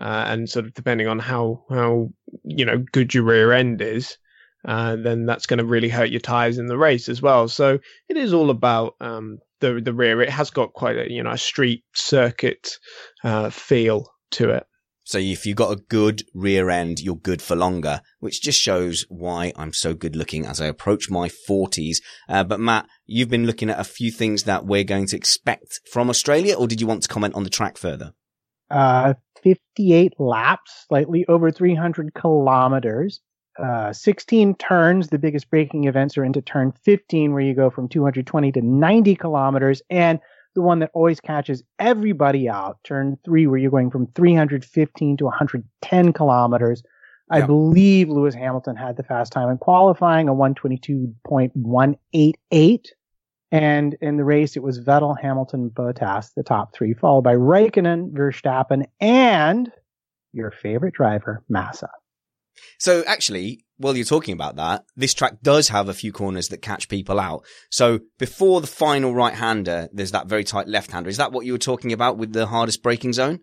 [0.00, 2.10] uh, and sort of depending on how how
[2.44, 4.16] you know good your rear end is
[4.64, 7.48] uh, then that's going to really hurt your tires in the race as well.
[7.48, 10.20] So it is all about um, the the rear.
[10.20, 12.78] It has got quite a you know a street circuit
[13.24, 14.66] uh, feel to it.
[15.08, 19.06] So if you've got a good rear end, you're good for longer, which just shows
[19.08, 22.02] why I'm so good looking as I approach my 40s.
[22.28, 25.80] Uh, but Matt, you've been looking at a few things that we're going to expect
[25.90, 28.12] from Australia, or did you want to comment on the track further?
[28.70, 33.22] Uh, 58 laps, slightly over 300 kilometers.
[33.58, 35.08] Uh, 16 turns.
[35.08, 39.16] The biggest braking events are into turn 15, where you go from 220 to 90
[39.16, 39.80] kilometers.
[39.88, 40.20] And
[40.58, 45.24] the one that always catches everybody out, turn three, where you're going from 315 to
[45.24, 46.82] 110 kilometers.
[47.30, 47.46] I Yeah.
[47.46, 52.86] believe Lewis Hamilton had the fast time in qualifying, a 122.188.
[53.50, 58.12] And in the race, it was Vettel, Hamilton, Bottas, the top three, followed by Raikkonen,
[58.12, 59.70] Verstappen, and
[60.32, 61.88] your favorite driver, Massa.
[62.78, 66.62] So actually, while you're talking about that, this track does have a few corners that
[66.62, 67.44] catch people out.
[67.70, 71.08] So before the final right hander, there's that very tight left hander.
[71.10, 73.40] Is that what you were talking about with the hardest braking zone?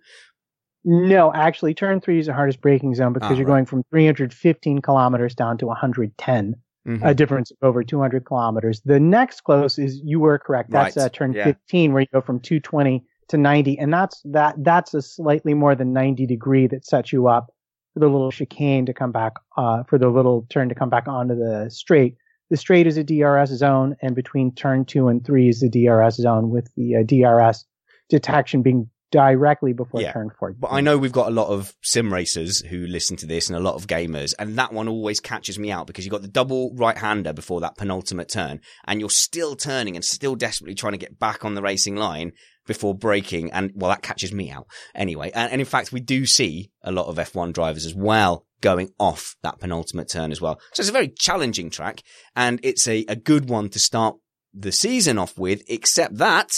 [0.83, 3.53] No, actually, turn three is the hardest braking zone because Ah, you're right.
[3.53, 6.55] going from 315 kilometers down to 110,
[6.87, 6.99] Mhm.
[7.03, 8.81] a difference of over 200 kilometers.
[8.85, 10.69] The next close is you were correct.
[10.69, 11.45] That's Right, uh, turn yeah.
[11.45, 14.63] 15, where you go from 220 to 90, and that's that.
[14.63, 17.47] That's a slightly more than 90 degree that sets you up
[17.95, 21.07] for the little chicane to come back, uh, for the little turn to come back
[21.07, 22.17] onto the straight.
[22.49, 26.17] The straight is a DRS zone, and between turn two and three is the DRS
[26.17, 27.65] zone, with the uh, DRS
[28.09, 30.57] detection being directly before Yeah, turn 14.
[30.59, 33.57] But I know we've got a lot of sim racers who listen to this and
[33.57, 36.27] a lot of gamers, and that one always catches me out because you've got the
[36.27, 40.93] double right hander before that penultimate turn, and you're still turning and still desperately trying
[40.93, 42.33] to get back on the racing line
[42.65, 45.31] before braking, and well, that catches me out anyway.
[45.33, 48.89] And, and in fact, we do see a lot of F1 drivers as well going
[48.99, 50.59] off that penultimate turn as well.
[50.73, 52.01] So it's a very challenging track,
[52.35, 54.15] and it's a, a good one to start
[54.53, 56.51] the season off with, except that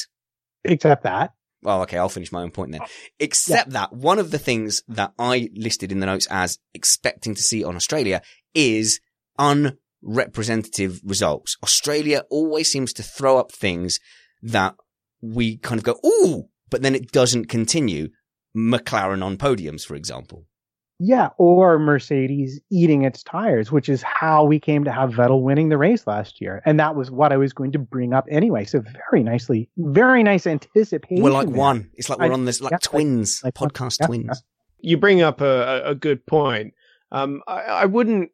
[0.64, 1.34] Except that.
[1.62, 2.82] well, okay, I'll finish my own point then.
[3.20, 7.42] Except that one of the things that I listed in the notes as expecting to
[7.42, 8.22] see on Australia
[8.54, 9.00] is
[9.40, 11.58] unrepresentative results.
[11.64, 14.00] Australia always seems to throw up things
[14.42, 14.76] that
[15.22, 18.10] we kind of go, ooh, but then it doesn't continue.
[18.56, 20.46] McLaren on podiums, for example.
[21.00, 25.70] Yeah, or Mercedes eating its tires, which is how we came to have Vettel winning
[25.70, 26.64] the race last year.
[26.66, 28.66] And that was what I was going to bring up anyway.
[28.66, 31.24] So very nicely, very nice anticipation.
[31.24, 31.92] We're like one.
[31.94, 33.70] It's like we're I- on this, like yeah, twins, like one.
[33.70, 34.44] podcast Yeah, twins.
[34.80, 35.46] You bring up a,
[35.86, 36.74] a, a good point.
[37.12, 38.32] Um, I, I wouldn't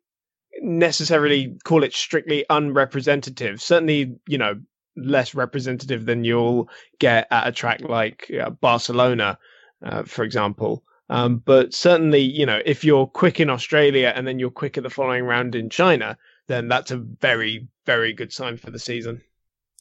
[0.61, 3.61] necessarily call it strictly unrepresentative.
[3.61, 4.55] Certainly, you know,
[4.95, 6.69] less representative than you'll
[6.99, 9.37] get at a track like uh, Barcelona,
[9.83, 10.83] uh, for example.
[11.09, 14.83] Um, but certainly, you know, if you're quick in Australia and then you're quick at
[14.83, 16.17] the following round in China,
[16.47, 19.21] then that's a very, very good sign for the season.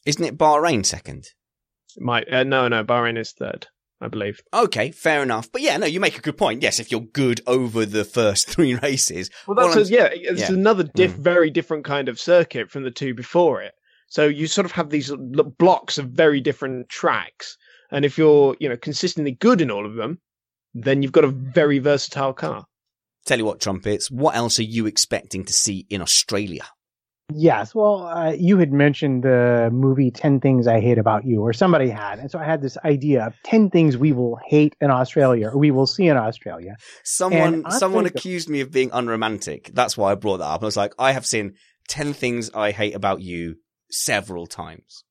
[0.05, 1.27] Isn't it Bahrain second?
[1.97, 3.67] My uh, no, no, Bahrain is third.
[4.01, 4.41] I believe.
[4.53, 5.49] Okay, fair enough.
[5.49, 6.61] But yeah, no, you make a good point.
[6.61, 9.29] Yes, if you're good over the first three races.
[9.47, 10.51] Well, that's a, yeah, it's yeah.
[10.51, 11.23] another diff- mm.
[11.23, 13.73] very different kind of circuit from the two before it.
[14.13, 15.11] So you sort of have these
[15.57, 17.57] blocks of very different tracks,
[17.89, 20.19] and if you're you know consistently good in all of them,
[20.75, 22.65] then you've got a very versatile car.
[23.25, 24.11] Tell you what, trumpets.
[24.11, 26.63] What else are you expecting to see in Australia?
[27.33, 27.73] Yes.
[27.73, 31.89] Well, uh, you had mentioned the movie 10 Things I Hate About You, or somebody
[31.89, 32.19] had.
[32.19, 35.57] And so I had this idea of 10 things we will hate in Australia, or
[35.57, 36.75] we will see in Australia.
[37.03, 39.71] Someone, someone accused me of being unromantic.
[39.73, 40.61] That's why I brought that up.
[40.61, 41.55] I was like, I have seen
[41.87, 43.55] 10 things I hate about you
[43.93, 45.03] several times.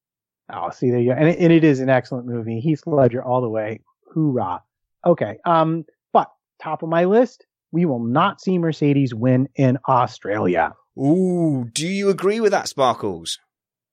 [0.52, 1.16] Oh, see, there you go.
[1.18, 2.60] And it, and it is an excellent movie.
[2.60, 3.80] Heath Ledger all the way.
[4.12, 4.62] Hoorah.
[5.06, 5.38] Okay.
[5.44, 6.30] Um, but
[6.60, 10.74] top of my list, we will not see Mercedes win in Australia.
[10.98, 13.38] Ooh, do you agree with that, Sparkles?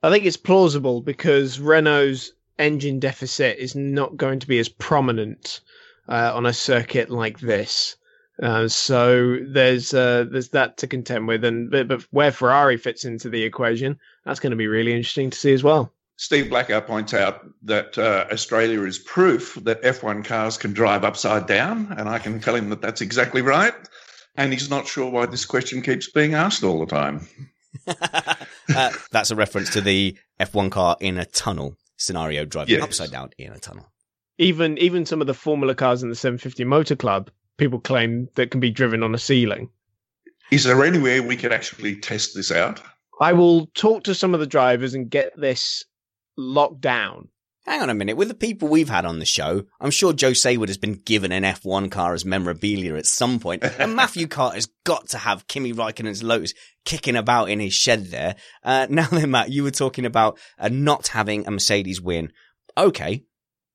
[0.03, 5.61] I think it's plausible because Renault's engine deficit is not going to be as prominent
[6.09, 7.95] uh, on a circuit like this.
[8.41, 13.03] Uh, so there's uh, there's that to contend with, and but, but, where Ferrari fits
[13.03, 15.91] into the equation, that's going to be really interesting to see as well.
[16.15, 21.47] Steve Blackkout points out that uh, Australia is proof that F1 cars can drive upside
[21.47, 23.73] down, and I can tell him that that's exactly right
[24.39, 27.27] and he's not sure why this question keeps being asked all the time.
[27.87, 32.83] uh, that's a reference to the F1 car in a tunnel scenario, driving yes.
[32.83, 33.85] upside down in a tunnel.
[34.37, 37.29] Even even some of the Formula cars in the 750 Motor Club,
[37.59, 39.69] people claim that can be driven on a ceiling.
[40.51, 42.81] Is there any way we can actually test this out?
[43.21, 45.83] I will talk to some of the drivers and get this
[46.37, 47.29] locked down
[47.69, 50.31] hang on a minute, with the people we've had on the show, I'm sure Joe
[50.31, 54.55] Saward has been given an F1 car as memorabilia at some point, and Matthew Carter
[54.55, 56.53] has got to have Kimi Raikkonen's Lotus
[56.83, 58.35] kicking about in his shed there.
[58.63, 62.31] Uh, now then, Matt, you were talking about uh, not having a Mercedes win.
[62.75, 63.25] Okay,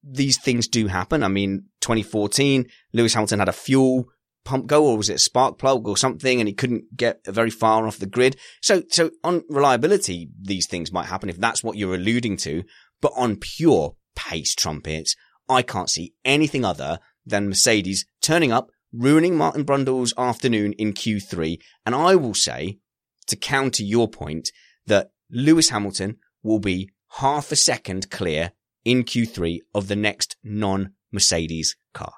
[0.07, 1.23] these things do happen.
[1.23, 4.09] I mean, 2014, Lewis Hamilton had a fuel
[4.45, 7.51] pump go, or was it a spark plug or something, and he couldn't get very
[7.51, 8.37] far off the grid.
[8.61, 12.65] So, so on reliability, these things might happen if that's what you're alluding to.
[13.01, 15.17] But on pure pace trumpets,
[15.49, 21.59] I can't see anything other than Mercedes turning up, ruining Martin Brundle's afternoon in Q3.
[21.85, 22.79] And I will say,
[23.27, 24.51] to counter your point,
[24.87, 28.53] that Lewis Hamilton will be half a second clear
[28.85, 32.13] in Q3 of the next non Mercedes car.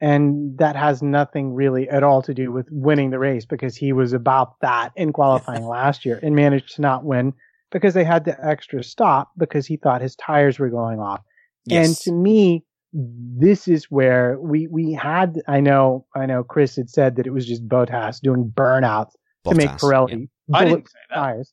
[0.00, 3.92] And that has nothing really at all to do with winning the race because he
[3.92, 7.32] was about that in qualifying last year and managed to not win
[7.72, 11.20] because they had the extra stop because he thought his tires were going off.
[11.66, 11.86] Yes.
[11.86, 16.88] And to me, this is where we, we had, I know, I know Chris had
[16.88, 19.12] said that it was just Bottas doing burnouts
[19.44, 20.56] Bottas, to make Pirelli yeah.
[20.56, 21.14] I didn't say that.
[21.14, 21.52] tires.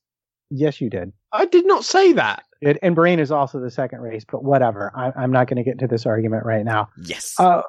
[0.51, 1.11] Yes, you did.
[1.31, 2.43] I did not say that.
[2.65, 4.91] It, and Bahrain is also the second race, but whatever.
[4.95, 6.89] I, am not going to get into this argument right now.
[7.03, 7.35] Yes.
[7.39, 7.61] Uh,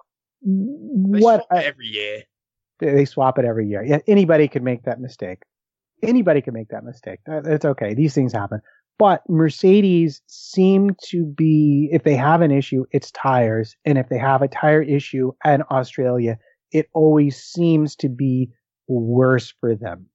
[0.43, 2.23] what every year?
[2.81, 3.85] They swap it every year.
[3.85, 5.43] Yeah, anybody could make that mistake
[6.03, 7.21] anybody can make that mistake.
[7.27, 7.95] It's okay.
[7.95, 8.61] These things happen.
[8.99, 13.77] But Mercedes seem to be, if they have an issue, it's tires.
[13.85, 16.39] And if they have a tire issue in Australia,
[16.73, 18.51] it always seems to be
[18.89, 20.07] worse for them.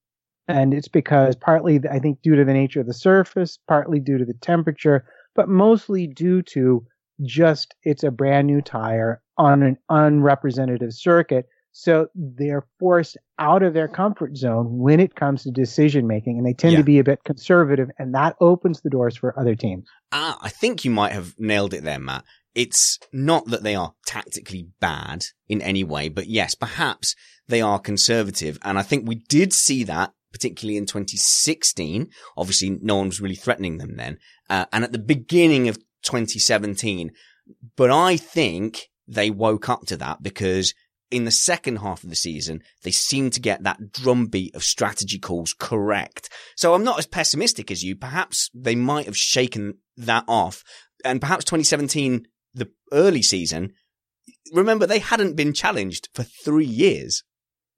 [0.47, 4.17] And it's because partly, I think, due to the nature of the surface, partly due
[4.17, 6.85] to the temperature, but mostly due to
[7.21, 13.73] just it's a brand new tire on an unrepresentative circuit so they're forced out of
[13.73, 16.79] their comfort zone when it comes to decision making, and they tend yeah.
[16.79, 19.87] to be a bit conservative, and that opens the doors for other teams.
[20.11, 22.25] Ah, I think you might have nailed it there, Matt.
[22.53, 27.15] It's not that they are tactically bad in any way, but yes, perhaps
[27.47, 28.59] they are conservative.
[28.63, 32.09] And I think we did see that particularly in 2016.
[32.37, 34.17] Obviously, no one was really threatening them then.
[34.49, 37.11] Uh, and at the beginning of 2017.
[37.75, 40.73] But I think they woke up to that because
[41.09, 45.19] in the second half of the season, they seemed to get that drumbeat of strategy
[45.19, 46.29] calls correct.
[46.55, 47.95] So I'm not as pessimistic as you.
[47.95, 50.63] Perhaps they might have shaken that off.
[51.03, 53.73] And perhaps 2017, the early season,
[54.53, 57.23] remember they hadn't been challenged for three years.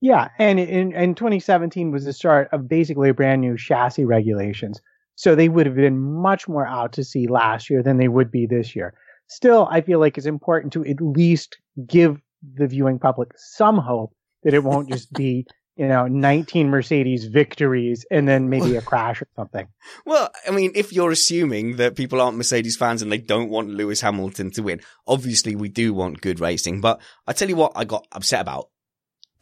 [0.04, 0.28] Yeah.
[0.38, 4.82] And in, in 2017 was the start of basically a brand new chassis regulations.
[5.16, 8.30] So they would have been much more out to sea last year than they would
[8.30, 8.94] be this year.
[9.28, 12.20] Still, I feel like it's important to at least give
[12.54, 15.48] the viewing public some hope that it won't just be
[15.78, 19.68] you know, 19 Mercedes victories and then maybe a crash or something.
[20.06, 23.70] Well, I mean, if you're assuming that people aren't Mercedes fans and they don't want
[23.70, 26.82] Lewis Hamilton to win, obviously we do want good racing.
[26.82, 28.68] But I tell you what, I got upset about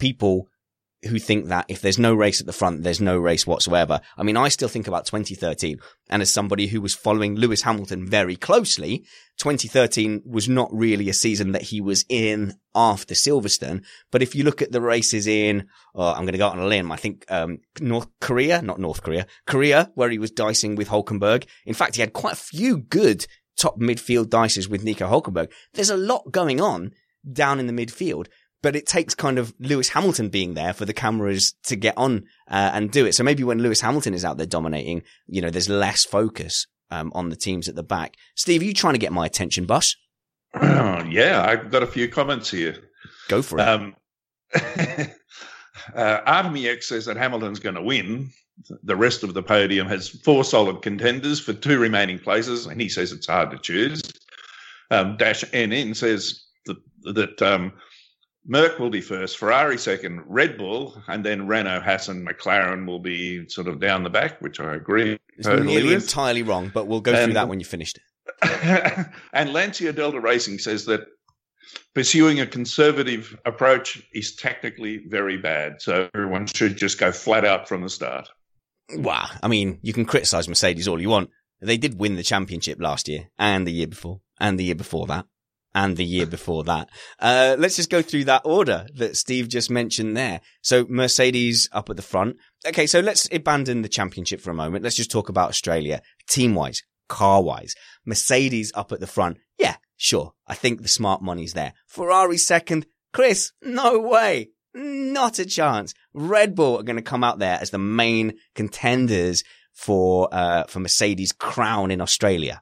[0.01, 0.47] people
[1.03, 4.01] who think that if there's no race at the front, there's no race whatsoever.
[4.17, 5.79] I mean, I still think about 2013.
[6.09, 9.05] And as somebody who was following Lewis Hamilton very closely,
[9.37, 13.83] 2013 was not really a season that he was in after Silverstone.
[14.11, 16.59] But if you look at the races in, oh, I'm going to go out on
[16.59, 16.91] a limb.
[16.91, 21.45] I think, um, North Korea, not North Korea, Korea, where he was dicing with Hulkenberg.
[21.65, 23.25] In fact, he had quite a few good
[23.57, 25.51] top midfield dices with Nico Hulkenberg.
[25.73, 26.91] There's a lot going on
[27.31, 28.27] down in the midfield
[28.61, 32.25] but it takes kind of Lewis Hamilton being there for the cameras to get on
[32.49, 33.13] uh, and do it.
[33.15, 37.11] So maybe when Lewis Hamilton is out there dominating, you know, there's less focus um,
[37.15, 38.15] on the teams at the back.
[38.35, 39.95] Steve, are you trying to get my attention, boss?
[40.53, 42.75] Oh, yeah, I've got a few comments here.
[43.29, 43.67] Go for it.
[43.67, 43.95] Um,
[45.95, 48.29] uh, says that Hamilton's going to win.
[48.83, 52.89] The rest of the podium has four solid contenders for two remaining places, and he
[52.89, 54.03] says it's hard to choose.
[54.91, 57.71] Um, Dash NN says that, that um,
[58.45, 62.99] Merc will be first, Ferrari second, Red Bull, and then Renault, Haas and, McLaren will
[62.99, 65.19] be sort of down the back, which I agree.
[65.37, 67.99] It's totally nearly entirely wrong, but we'll go and, through that when you finished.
[68.41, 71.01] and Lancia Delta Racing says that
[71.93, 75.81] pursuing a conservative approach is technically very bad.
[75.81, 78.27] So everyone should just go flat out from the start.
[78.93, 79.29] Wow.
[79.43, 81.29] I mean, you can criticize Mercedes all you want.
[81.61, 85.05] They did win the championship last year and the year before and the year before
[85.07, 85.27] that
[85.73, 86.89] and the year before that.
[87.19, 90.41] Uh, let's just go through that order that Steve just mentioned there.
[90.61, 92.37] So Mercedes up at the front.
[92.67, 92.87] Okay.
[92.87, 94.83] So let's abandon the championship for a moment.
[94.83, 97.75] Let's just talk about Australia team wise, car wise.
[98.05, 99.37] Mercedes up at the front.
[99.57, 100.33] Yeah, sure.
[100.47, 101.73] I think the smart money's there.
[101.87, 102.85] Ferrari second.
[103.13, 104.49] Chris, no way.
[104.73, 105.93] Not a chance.
[106.13, 109.43] Red Bull are going to come out there as the main contenders
[109.73, 112.61] for, uh, for Mercedes crown in Australia.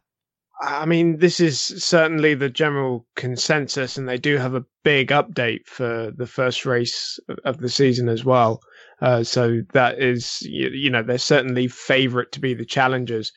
[0.62, 5.66] I mean, this is certainly the general consensus, and they do have a big update
[5.66, 8.62] for the first race of the season as well.
[9.02, 13.32] Uh, so that is, you, you know, they're certainly favourite to be the challengers.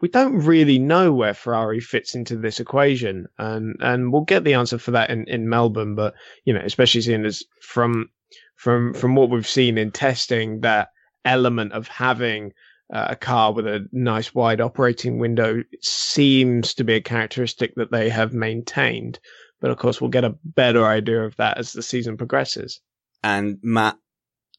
[0.00, 4.54] We don't really know where Ferrari fits into this equation, and and we'll get the
[4.54, 5.94] answer for that in, in Melbourne.
[5.94, 6.14] But
[6.44, 8.10] you know, especially seeing as from
[8.56, 10.88] from from what we've seen in testing, that
[11.24, 12.52] element of having
[12.92, 17.90] uh, a car with a nice wide operating window seems to be a characteristic that
[17.90, 19.18] they have maintained.
[19.60, 22.80] But of course, we'll get a better idea of that as the season progresses.
[23.22, 23.96] And Matt,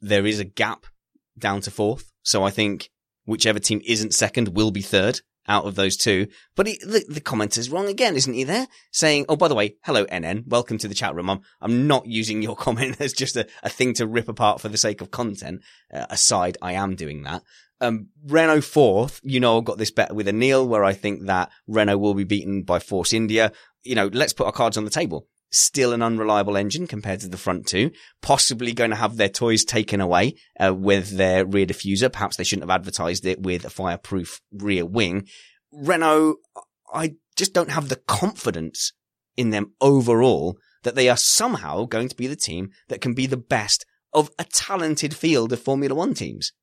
[0.02, 0.86] there is a gap
[1.38, 2.12] down to fourth.
[2.24, 2.90] So I think
[3.26, 6.28] whichever team isn't second will be third out of those two.
[6.56, 8.68] But he, the, the is wrong again, isn't he there?
[8.92, 10.48] Saying, oh, by the way, hello, NN.
[10.48, 11.30] Welcome to the chat room.
[11.30, 14.70] I'm, I'm not using your comment as just a, a thing to rip apart for
[14.70, 15.62] the sake of content.
[15.94, 17.44] Uh, aside, I am doing that.
[17.82, 21.52] Um, Renault fourth, you know, I've got this bet with Anil where I think that
[21.68, 23.52] Renault will be beaten by Force India.
[23.84, 25.28] You know, let's put our cards on the table.
[25.52, 27.92] Still an unreliable engine compared to the front two.
[28.22, 32.12] Possibly going to have their toys taken away uh, with their rear diffuser.
[32.12, 35.28] Perhaps they shouldn't have advertised it with a fireproof rear wing.
[35.72, 36.38] Renault,
[36.94, 38.94] I just don't have the confidence
[39.36, 43.28] in them overall that they are somehow going to be the team that can be
[43.28, 46.54] the best of a talented field of Formula One teams.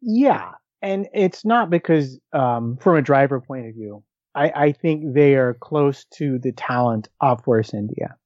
[0.00, 4.02] Yeah, and it's not because um, from a driver point of view,
[4.34, 8.16] I, I, think they are close to the talent of Force India.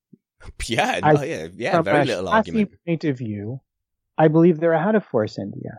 [0.66, 2.70] Yeah, no, I, yeah, yeah, from very little argument.
[2.70, 3.60] From a point of view,
[4.18, 5.78] I believe they're ahead of Force India.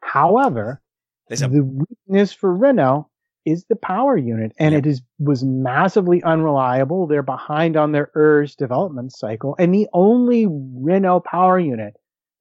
[0.00, 0.80] However,
[1.28, 3.08] a- the weakness for Renault
[3.44, 7.08] is the power unit, and it is was massively unreliable.
[7.08, 11.96] They're behind on their ERS development cycle, and the only Renault power unit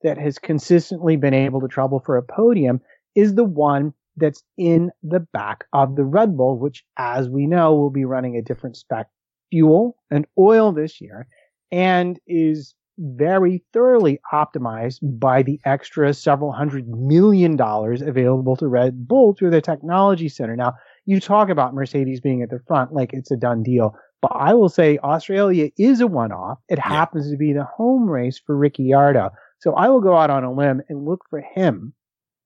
[0.05, 2.79] that has consistently been able to trouble for a podium
[3.15, 7.73] is the one that's in the back of the Red Bull, which, as we know,
[7.73, 9.07] will be running a different spec
[9.49, 11.27] fuel and oil this year
[11.71, 19.07] and is very thoroughly optimized by the extra several hundred million dollars available to Red
[19.07, 20.55] Bull through the technology center.
[20.55, 20.75] Now,
[21.05, 24.53] you talk about Mercedes being at the front like it's a done deal, but I
[24.53, 26.59] will say Australia is a one off.
[26.69, 26.87] It yeah.
[26.87, 29.31] happens to be the home race for Ricciardo.
[29.65, 31.95] So I will go out on a limb and look for him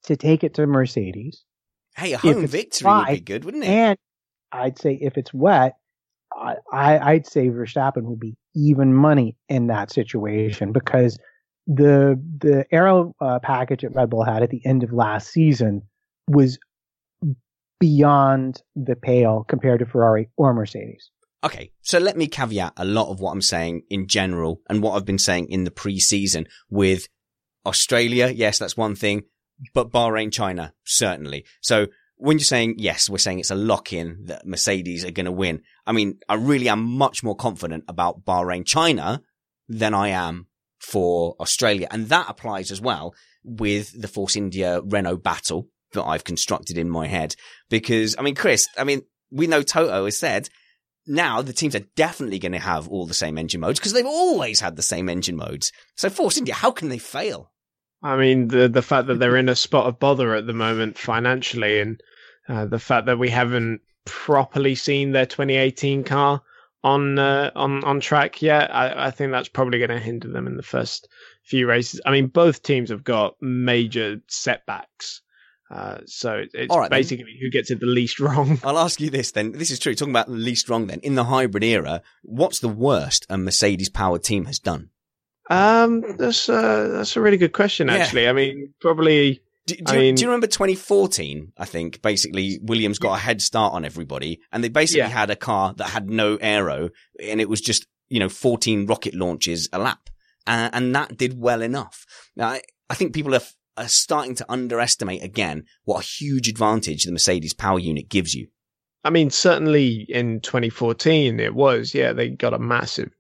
[0.03, 1.43] to take it to Mercedes.
[1.97, 3.67] Hey, a home victory dry, would be good, wouldn't it?
[3.67, 3.97] And
[4.53, 5.75] I'd say if it's wet,
[6.33, 11.19] I, I would say Verstappen will be even money in that situation because
[11.67, 15.81] the the aero uh, package that Red Bull had at the end of last season
[16.29, 16.57] was
[17.81, 21.11] beyond the pale compared to Ferrari or Mercedes.
[21.43, 24.95] Okay, so let me caveat a lot of what I'm saying in general and what
[24.95, 27.07] I've been saying in the pre-season with
[27.65, 29.23] Australia, yes, that's one thing,
[29.73, 31.45] but Bahrain, China, certainly.
[31.61, 31.87] So
[32.17, 35.31] when you're saying yes, we're saying it's a lock in that Mercedes are going to
[35.31, 35.61] win.
[35.87, 39.21] I mean, I really am much more confident about Bahrain, China
[39.69, 40.47] than I am
[40.79, 41.87] for Australia.
[41.89, 46.89] And that applies as well with the Force India Renault battle that I've constructed in
[46.89, 47.35] my head.
[47.69, 50.49] Because, I mean, Chris, I mean, we know Toto has said
[51.09, 54.05] now the teams are definitely going to have all the same engine modes because they've
[54.05, 55.71] always had the same engine modes.
[55.95, 57.51] So Force India, how can they fail?
[58.01, 60.97] I mean, the the fact that they're in a spot of bother at the moment
[60.97, 62.01] financially, and
[62.47, 66.41] uh, the fact that we haven't properly seen their 2018 car
[66.83, 70.47] on uh, on on track yet, I, I think that's probably going to hinder them
[70.47, 71.09] in the first
[71.43, 71.99] few races.
[72.05, 75.21] I mean, both teams have got major setbacks.
[75.71, 77.37] Uh, so it's right, basically then.
[77.41, 78.59] who gets it the least wrong.
[78.63, 79.51] I'll ask you this then.
[79.51, 79.93] This is true.
[79.93, 80.99] Talking about the least wrong then.
[81.01, 84.89] In the hybrid era, what's the worst a Mercedes powered team has done?
[85.49, 87.89] Um, that's uh, that's a really good question.
[87.89, 88.29] Actually, yeah.
[88.29, 89.41] I mean, probably.
[89.65, 91.53] Do, do, you, mean, do, you, remember 2014?
[91.55, 95.09] I think basically Williams got a head start on everybody, and they basically yeah.
[95.09, 96.89] had a car that had no aero,
[97.23, 100.09] and it was just you know 14 rocket launches a lap,
[100.47, 102.05] uh, and that did well enough.
[102.35, 103.41] Now, I, I think people are,
[103.79, 108.47] are starting to underestimate again what a huge advantage the Mercedes power unit gives you.
[109.03, 113.11] I mean, certainly in 2014 it was, yeah, they got a massive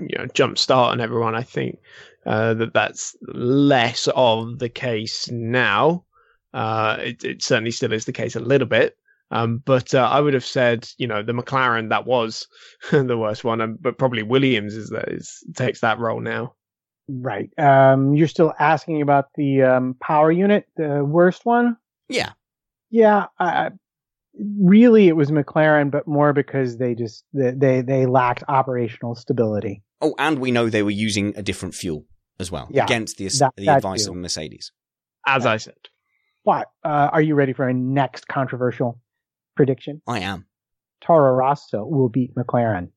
[0.00, 1.34] you know jump start on everyone.
[1.34, 1.78] I think
[2.26, 6.04] uh, that that's less of the case now.
[6.54, 8.96] Uh, it, it, certainly still is the case a little bit.
[9.30, 12.46] Um, but uh, I would have said, you know, the McLaren that was
[12.90, 16.54] the worst one, but probably Williams is that is takes that role now.
[17.08, 17.50] Right.
[17.58, 21.76] Um, you're still asking about the um, power unit, the worst one.
[22.08, 22.32] Yeah.
[22.90, 23.26] Yeah.
[23.38, 23.70] I,
[24.38, 29.82] really it was McLaren, but more because they just they they lacked operational stability.
[30.00, 32.04] Oh, and we know they were using a different fuel
[32.38, 34.12] as well yeah, against the that, the that advice too.
[34.12, 34.72] of Mercedes.
[35.26, 35.74] As I said.
[36.44, 39.00] But uh, are you ready for a next controversial
[39.56, 40.00] prediction?
[40.06, 40.46] I am.
[41.00, 42.90] Toro Rosso will beat McLaren,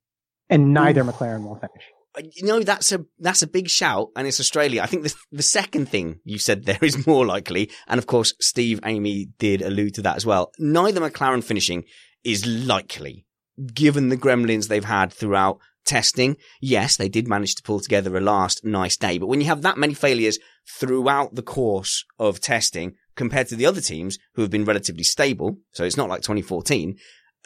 [0.49, 1.05] and neither Ooh.
[1.05, 1.84] McLaren will finish.
[2.18, 4.82] Uh, you know that's a that's a big shout, and it's Australia.
[4.82, 8.34] I think the the second thing you said there is more likely, and of course
[8.39, 10.51] Steve Amy did allude to that as well.
[10.59, 11.86] Neither McLaren finishing
[12.24, 13.26] is likely,
[13.74, 16.38] given the gremlins they've had throughout testing.
[16.62, 19.62] Yes, they did manage to pull together a last nice day, but when you have
[19.62, 20.38] that many failures
[20.80, 25.57] throughout the course of testing compared to the other teams who have been relatively stable,
[25.72, 26.97] so it's not like 2014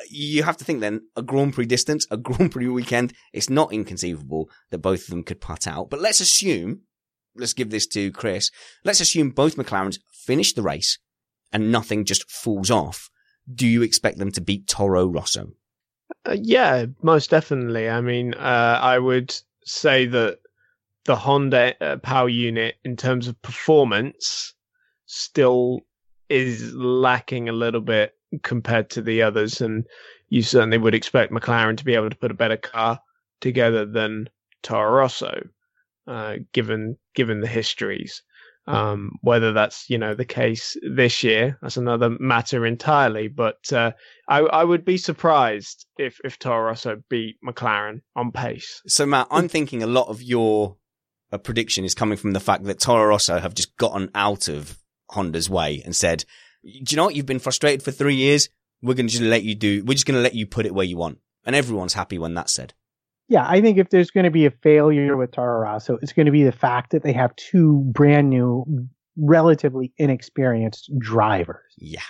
[0.10, 3.14] you have to think then a Grand Prix distance, a Grand Prix weekend.
[3.34, 5.90] It's not inconceivable that both of them could putt out.
[5.90, 6.82] But let's assume,
[7.36, 8.52] let's give this to Chris.
[8.84, 11.00] Let's assume both McLarens finish the race
[11.54, 13.10] and nothing just falls off.
[13.54, 15.54] Do you expect them to beat Toro Rosso?
[16.26, 17.90] Uh, yeah, most definitely.
[17.90, 19.36] I mean, uh, I would
[19.66, 20.40] say that
[21.06, 24.54] the Honda uh, power unit, in terms of performance,
[25.06, 25.82] still
[26.30, 29.62] is lacking a little bit compared to the others.
[29.62, 29.86] And
[30.30, 33.00] you certainly would expect McLaren to be able to put a better car
[33.42, 34.30] together than
[34.64, 35.48] Toro Rosso,
[36.08, 38.22] uh, given given the histories.
[38.68, 43.28] Um, whether that's you know the case this year, that's another matter entirely.
[43.28, 43.92] But uh,
[44.28, 48.82] I, I would be surprised if if Toro Rosso beat McLaren on pace.
[48.88, 50.78] So Matt, I'm thinking a lot of your
[51.32, 54.80] uh, prediction is coming from the fact that Toro Rosso have just gotten out of
[55.12, 56.26] Honda's way and said,
[56.66, 57.16] do you know what?
[57.16, 58.50] You've been frustrated for three years.
[58.82, 60.74] We're going to just let you do, we're just going to let you put it
[60.74, 61.20] where you want.
[61.46, 62.74] And everyone's happy when that's said.
[63.28, 66.28] Yeah, I think if there's going to be a failure with Toro Rosso, it's going
[66.28, 68.66] to be the fact that they have two brand new,
[69.18, 71.74] relatively inexperienced drivers.
[71.78, 72.02] Yeah.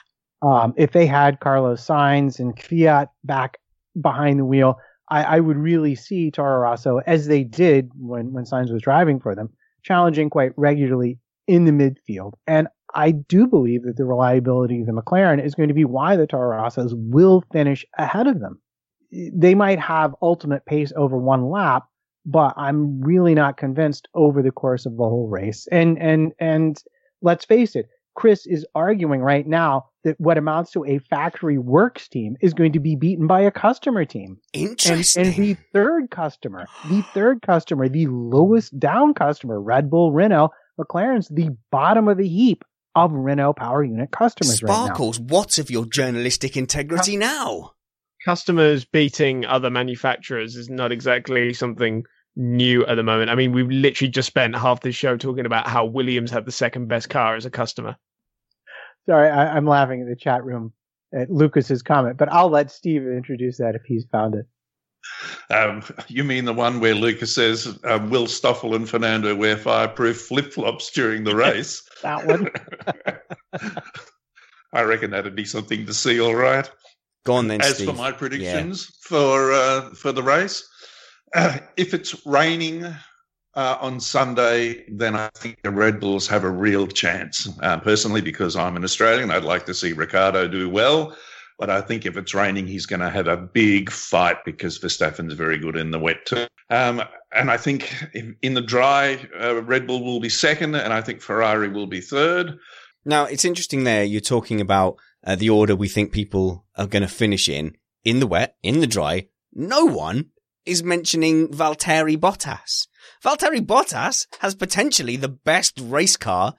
[0.42, 3.58] Um, if they had Carlos Sainz and Kvyat back
[4.00, 4.78] behind the wheel,
[5.10, 9.20] I, I, would really see Toro Rosso, as they did when, when Sainz was driving
[9.20, 9.50] for them,
[9.84, 12.34] challenging quite regularly in the midfield.
[12.48, 16.16] And I do believe that the reliability of the McLaren is going to be why
[16.16, 18.62] the Toro Rossos will finish ahead of them.
[19.12, 21.86] They might have ultimate pace over one lap,
[22.26, 25.68] but I'm really not convinced over the course of the whole race.
[25.72, 26.82] And and and
[27.22, 32.08] let's face it, Chris is arguing right now that what amounts to a factory works
[32.08, 34.38] team is going to be beaten by a customer team.
[34.54, 35.26] Interesting.
[35.26, 40.52] And, and the third customer, the third customer, the lowest down customer, Red Bull Renault,
[40.80, 42.64] McLaren's the bottom of the heap
[42.96, 47.72] of Renault power unit customers Sparkles, right what of your journalistic integrity now?
[48.24, 52.04] Customers beating other manufacturers is not exactly something
[52.36, 53.30] new at the moment.
[53.30, 56.52] I mean, we've literally just spent half this show talking about how Williams had the
[56.52, 57.96] second best car as a customer.
[59.08, 60.74] Sorry, I, am laughing in the chat room
[61.14, 64.48] at Lucas's comment, but I'll let Steve introduce that if he's found it.
[65.50, 70.22] Um, you mean the one where Lucas says, um, "Will Stoffel and Fernando wear fireproof
[70.22, 72.50] flip flops during the race?" that one.
[74.74, 76.20] I reckon that'd be something to see.
[76.20, 76.70] All right.
[77.26, 77.88] Go on then, As Steve.
[77.88, 80.68] for my predictions for uh, for the race,
[81.34, 82.84] uh, if it's raining
[83.56, 87.48] uh, on Sunday, then I think the Red Bulls have a real chance.
[87.62, 91.16] Uh, personally, because I'm an Australian, I'd like to see Ricciardo do well.
[91.58, 95.34] But I think if it's raining, he's going to have a big fight because Verstappen's
[95.34, 96.48] very good in the wet too.
[96.70, 97.02] Um,
[97.34, 97.94] and I think
[98.42, 102.02] in the dry, uh, Red Bull will be second, and I think Ferrari will be
[102.02, 102.58] third.
[103.06, 104.04] Now, it's interesting there.
[104.04, 108.20] You're talking about uh, the order we think people are going to finish in, in
[108.20, 109.28] the wet, in the dry.
[109.54, 110.32] No one
[110.66, 112.88] is mentioning Valtteri Bottas.
[113.24, 116.56] Valtteri Bottas has potentially the best race car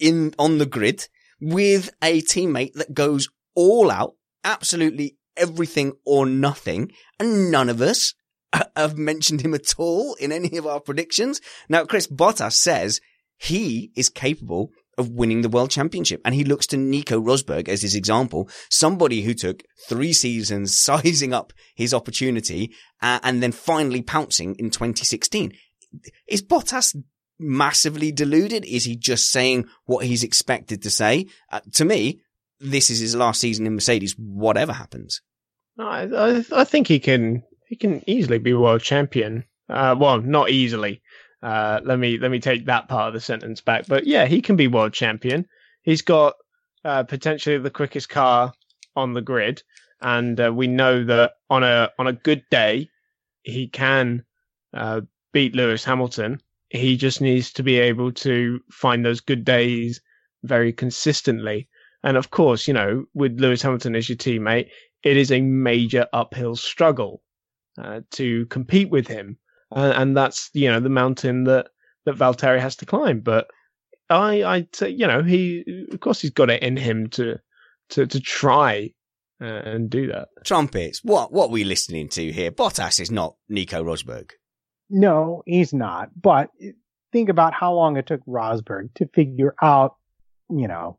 [0.00, 1.08] in, on the grid
[1.40, 4.14] with a teammate that goes all out,
[4.44, 6.92] absolutely everything or nothing.
[7.18, 8.14] And none of us
[8.76, 11.40] have mentioned him at all in any of our predictions.
[11.68, 13.00] Now, Chris Bottas says
[13.36, 16.20] he is capable of winning the world championship.
[16.24, 21.32] And he looks to Nico Rosberg as his example, somebody who took three seasons sizing
[21.32, 25.52] up his opportunity uh, and then finally pouncing in 2016.
[26.26, 26.96] Is Bottas
[27.38, 28.64] massively deluded?
[28.64, 31.26] Is he just saying what he's expected to say?
[31.50, 32.20] Uh, to me,
[32.62, 35.20] this is his last season in Mercedes, whatever happens.
[35.78, 39.44] I, I, I think he can he can easily be world champion.
[39.68, 41.02] Uh, well, not easily.
[41.42, 43.86] Uh, let me let me take that part of the sentence back.
[43.88, 45.46] But yeah, he can be world champion.
[45.82, 46.34] He's got
[46.84, 48.52] uh, potentially the quickest car
[48.94, 49.62] on the grid,
[50.00, 52.90] and uh, we know that on a on a good day,
[53.42, 54.24] he can
[54.72, 55.00] uh,
[55.32, 56.40] beat Lewis Hamilton.
[56.68, 60.00] He just needs to be able to find those good days
[60.42, 61.68] very consistently.
[62.04, 64.68] And of course, you know, with Lewis Hamilton as your teammate,
[65.02, 67.22] it is a major uphill struggle
[67.78, 69.38] uh, to compete with him
[69.74, 71.68] uh, and that's you know the mountain that
[72.04, 73.20] that Valtteri has to climb.
[73.20, 73.48] But
[74.10, 77.38] I, I, you know, he of course he's got it in him to
[77.90, 78.92] to to try
[79.40, 80.28] uh, and do that.
[80.44, 82.50] Trumpets, what what are we listening to here?
[82.50, 84.30] Bottas is not Nico Rosberg.
[84.90, 86.10] No, he's not.
[86.20, 86.50] But
[87.12, 89.96] think about how long it took Rosberg to figure out,
[90.50, 90.98] you know,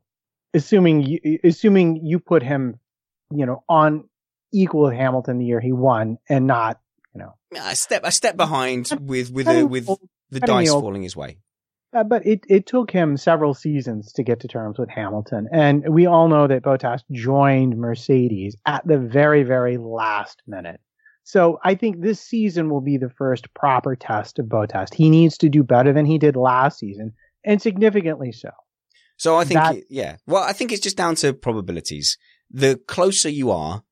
[0.54, 2.78] assuming you, assuming you put him,
[3.30, 4.08] you know, on
[4.52, 6.80] equal with Hamilton the year he won and not
[7.14, 9.88] you know, a step a step behind with with the with
[10.30, 11.38] the dice falling his way.
[11.92, 15.84] Uh, but it, it took him several seasons to get to terms with Hamilton, and
[15.88, 20.80] we all know that Bottas joined Mercedes at the very very last minute.
[21.22, 24.92] So I think this season will be the first proper test of Bottas.
[24.92, 27.12] He needs to do better than he did last season,
[27.44, 28.50] and significantly so.
[29.16, 30.16] So I think, that, it, yeah.
[30.26, 32.18] Well, I think it's just down to probabilities.
[32.50, 33.84] The closer you are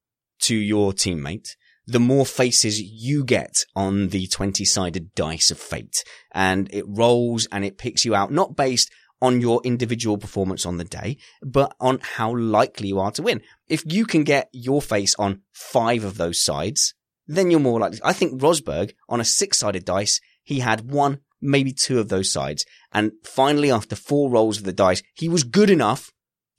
[0.42, 1.50] to your teammate,
[1.86, 6.04] the more faces you get on the 20 sided dice of fate.
[6.32, 10.78] And it rolls and it picks you out, not based on your individual performance on
[10.78, 13.40] the day, but on how likely you are to win.
[13.68, 16.94] If you can get your face on five of those sides,
[17.28, 18.00] then you're more likely.
[18.02, 22.32] I think Rosberg on a six sided dice, he had one, maybe two of those
[22.32, 22.64] sides.
[22.92, 26.10] And finally, after four rolls of the dice, he was good enough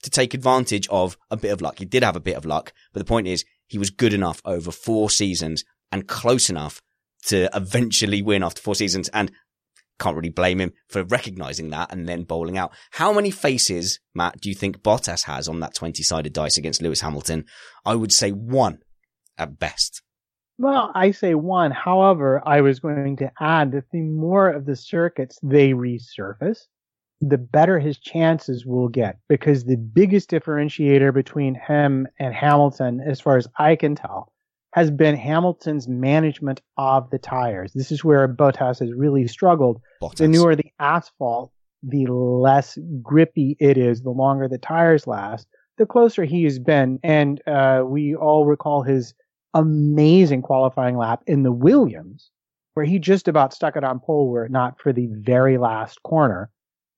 [0.04, 1.80] to take advantage of a bit of luck.
[1.80, 4.42] He did have a bit of luck, but the point is he was good enough
[4.46, 6.82] over four seasons and close enough
[7.28, 9.10] to eventually win after four seasons.
[9.10, 9.32] And
[10.00, 12.74] can't really blame him for recognizing that and then bowling out.
[12.92, 16.82] How many faces, Matt, do you think Bottas has on that 20 sided dice against
[16.82, 17.46] Lewis Hamilton?
[17.86, 18.80] I would say one
[19.38, 20.02] at best.
[20.58, 21.72] Well, I say one.
[21.72, 26.68] However, I was going to add that the more of the circuits they resurface,
[27.22, 33.20] the better his chances will get because the biggest differentiator between him and Hamilton, as
[33.22, 34.32] far as I can tell,
[34.74, 37.72] has been Hamilton's management of the tires.
[37.74, 39.82] This is where Bottas has really struggled.
[40.02, 40.18] Bottas.
[40.18, 41.52] The newer the asphalt,
[41.82, 47.00] the less grippy it is, the longer the tires last, the closer he has been.
[47.04, 49.14] And uh, we all recall his
[49.54, 52.30] amazing qualifying lap in the Williams,
[52.74, 56.02] where he just about stuck it on pole were it not for the very last
[56.04, 56.50] corner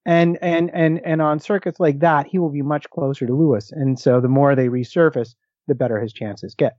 [0.06, 3.72] and and and and on circuits like that, he will be much closer to Lewis.
[3.72, 5.36] And so the more they resurface,
[5.68, 6.78] the better his chances get.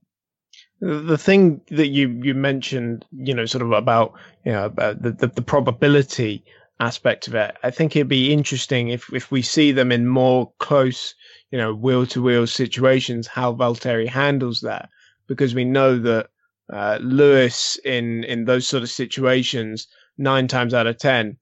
[0.80, 5.10] The thing that you you mentioned, you know, sort of about you know about the,
[5.10, 6.44] the, the probability
[6.78, 10.52] aspect of it, I think it'd be interesting if if we see them in more
[10.58, 11.14] close,
[11.50, 14.88] you know, wheel to wheel situations, how Valtteri handles that,
[15.26, 16.28] because we know that
[16.72, 19.88] uh, Lewis in in those sort of situations,
[20.18, 21.36] nine times out of ten,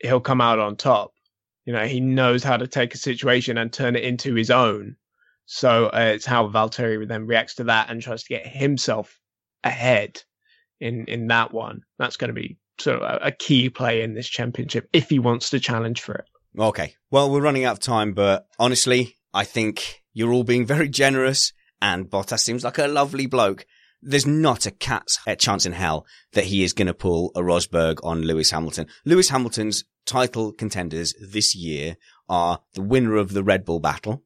[0.00, 1.12] he'll come out on top
[1.64, 4.96] you know, he knows how to take a situation and turn it into his own.
[5.46, 9.18] So uh, it's how Valtteri then reacts to that and tries to get himself
[9.64, 10.22] ahead
[10.80, 11.82] in in that one.
[11.98, 15.18] That's going to be sort of a, a key play in this championship if he
[15.18, 16.24] wants to challenge for it.
[16.58, 16.94] Okay.
[17.10, 21.52] Well, we're running out of time, but honestly, I think you're all being very generous
[21.82, 23.66] and Bottas seems like a lovely bloke.
[24.00, 27.98] There's not a cat's chance in hell that he is going to pull a Rosberg
[28.02, 28.86] on Lewis Hamilton.
[29.04, 31.96] Lewis Hamilton's title contenders this year
[32.28, 34.22] are the winner of the Red Bull battle.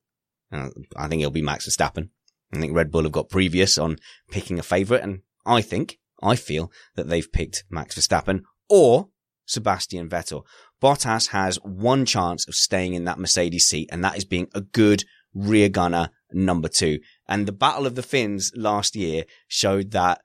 [0.53, 2.11] Uh, I think it'll be Max Verstappen.
[2.55, 3.97] I think Red Bull have got previous on
[4.31, 9.09] picking a favourite, and I think, I feel that they've picked Max Verstappen or
[9.47, 10.45] Sebastian Vettel.
[10.81, 14.61] Bottas has one chance of staying in that Mercedes seat, and that is being a
[14.61, 15.05] good
[15.35, 16.99] rear gunner number two.
[17.29, 20.21] And the Battle of the Finns last year showed that,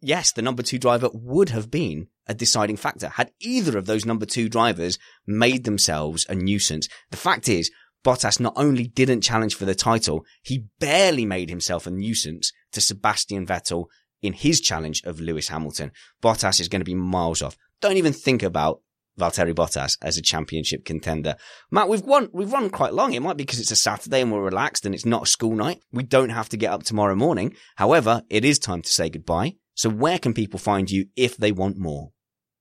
[0.00, 3.08] yes, the number two driver would have been a deciding factor.
[3.08, 6.88] Had either of those number two drivers made themselves a nuisance.
[7.10, 7.70] The fact is,
[8.04, 12.80] Bottas not only didn't challenge for the title, he barely made himself a nuisance to
[12.80, 13.86] Sebastian Vettel
[14.20, 15.92] in his challenge of Lewis Hamilton.
[16.22, 17.56] Bottas is going to be miles off.
[17.80, 18.81] Don't even think about
[19.18, 21.36] Valtteri Bottas as a championship contender.
[21.70, 23.12] Matt, we've won, we've run quite long.
[23.12, 25.54] It might be because it's a Saturday and we're relaxed and it's not a school
[25.54, 25.80] night.
[25.92, 27.54] We don't have to get up tomorrow morning.
[27.76, 29.56] However, it is time to say goodbye.
[29.74, 32.10] So where can people find you if they want more?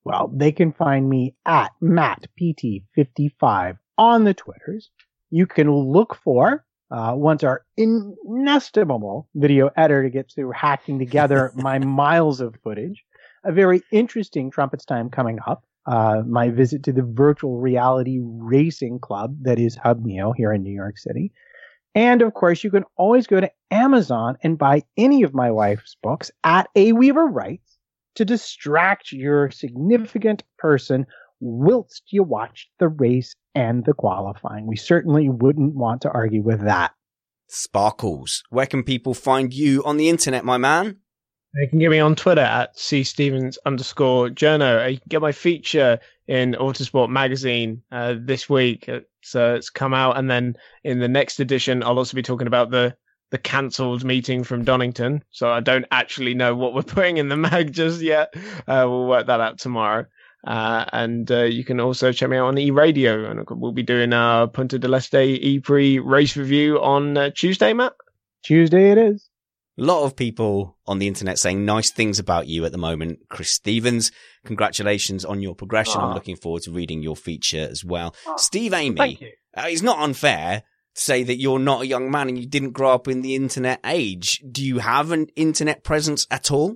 [0.03, 4.90] Well, they can find me at MattPT55 on the Twitters.
[5.30, 11.80] You can look for, uh, once our inestimable video editor gets through hacking together my
[11.80, 13.03] miles of footage,
[13.44, 15.64] a very interesting Trumpets time coming up.
[15.88, 20.62] Uh, my visit to the virtual reality racing club that is Hub Neo here in
[20.62, 21.32] New York City.
[21.95, 25.98] And of course, you can always go to Amazon and buy any of my wife's
[26.02, 27.78] books at A Weaver Writes
[28.16, 31.06] to distract your significant person
[31.40, 34.68] whilst you watch the race and the qualifying.
[34.68, 36.94] We certainly wouldn't want to argue with that.
[37.48, 41.01] Sparkles, where can people find you on the internet, my man?
[41.53, 44.90] You can get me on Twitter at C Stevens underscore journo.
[44.90, 48.90] You can get my feature in Autosport magazine uh, this week.
[49.22, 52.72] So it's come out, and then in the next edition, I'll also be talking about
[52.72, 52.95] the
[53.32, 55.23] the cancelled meeting from Donington.
[55.32, 58.34] So I don't actually know what we're putting in the mag just yet.
[58.68, 60.06] Uh, we'll work that out tomorrow.
[60.45, 63.84] Uh, and uh, you can also check me out on E Radio, and we'll be
[63.84, 67.94] doing our Punta del Este E Pre race review on uh, Tuesday, Matt.
[68.44, 69.31] Tuesday it is.
[69.77, 73.19] A lot of people on the internet saying nice things about you at the moment.
[73.30, 74.11] Chris Stevens,
[74.45, 76.02] congratulations on your progression.
[76.02, 78.14] I'm looking forward to reading your feature as well.
[78.35, 79.18] Steve Amy,
[79.57, 80.64] uh, it's not unfair
[80.95, 83.34] to say that you're not a young man and you didn't grow up in the
[83.34, 84.43] internet age.
[84.52, 86.76] Do you have an internet presence at all?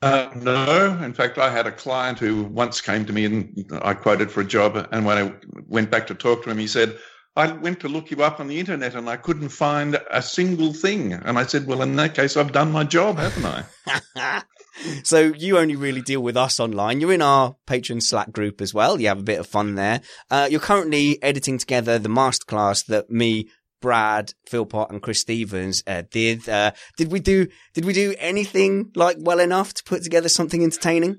[0.00, 0.96] Uh, no.
[1.02, 4.42] In fact, I had a client who once came to me and I quoted for
[4.42, 4.88] a job.
[4.92, 5.34] And when I
[5.66, 6.96] went back to talk to him, he said,
[7.38, 10.72] I went to look you up on the internet and I couldn't find a single
[10.72, 11.12] thing.
[11.12, 14.42] And I said, Well, in that case, I've done my job, haven't I?
[15.04, 17.00] so you only really deal with us online.
[17.00, 19.00] You're in our patron Slack group as well.
[19.00, 20.00] You have a bit of fun there.
[20.28, 23.48] Uh, you're currently editing together the masterclass that me,
[23.80, 26.48] Brad, Philpott, and Chris Stevens uh, did.
[26.48, 27.46] Uh, did we do?
[27.72, 31.18] Did we do anything like well enough to put together something entertaining?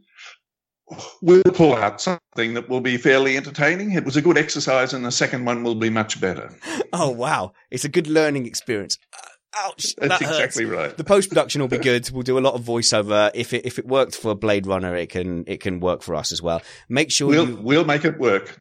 [1.21, 3.93] We'll pull out something that will be fairly entertaining.
[3.93, 6.51] It was a good exercise, and the second one will be much better.
[6.93, 8.97] Oh wow, it's a good learning experience.
[9.13, 9.95] Uh, ouch!
[9.95, 10.95] That's that exactly right.
[10.95, 12.09] The post production will be good.
[12.11, 13.31] We'll do a lot of voiceover.
[13.33, 16.31] If it if it worked for Blade Runner, it can it can work for us
[16.31, 16.61] as well.
[16.87, 18.59] Make sure we'll you, we'll make it work.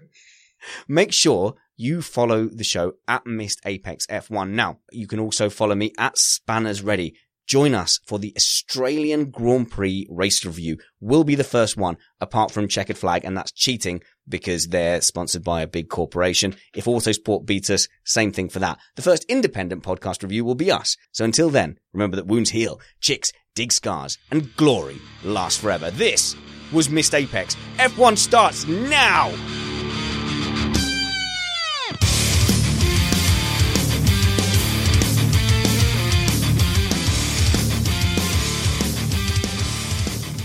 [0.89, 4.51] Make sure you follow the show at Missed Apex F1.
[4.51, 7.15] Now you can also follow me at Spanners Ready.
[7.49, 10.77] Join us for the Australian Grand Prix race review.
[11.01, 15.45] We'll be the first one apart from Checkered Flag, and that's cheating because they're sponsored
[15.45, 16.55] by a big corporation.
[16.75, 18.79] If Autosport beats us, same thing for that.
[18.97, 20.99] The first independent podcast review will be us.
[21.12, 25.91] So until then, remember that wounds heal, chicks dig scars, and glory lasts forever.
[25.91, 26.37] This
[26.70, 27.57] was Missed Apex.
[27.79, 29.33] F1 starts now!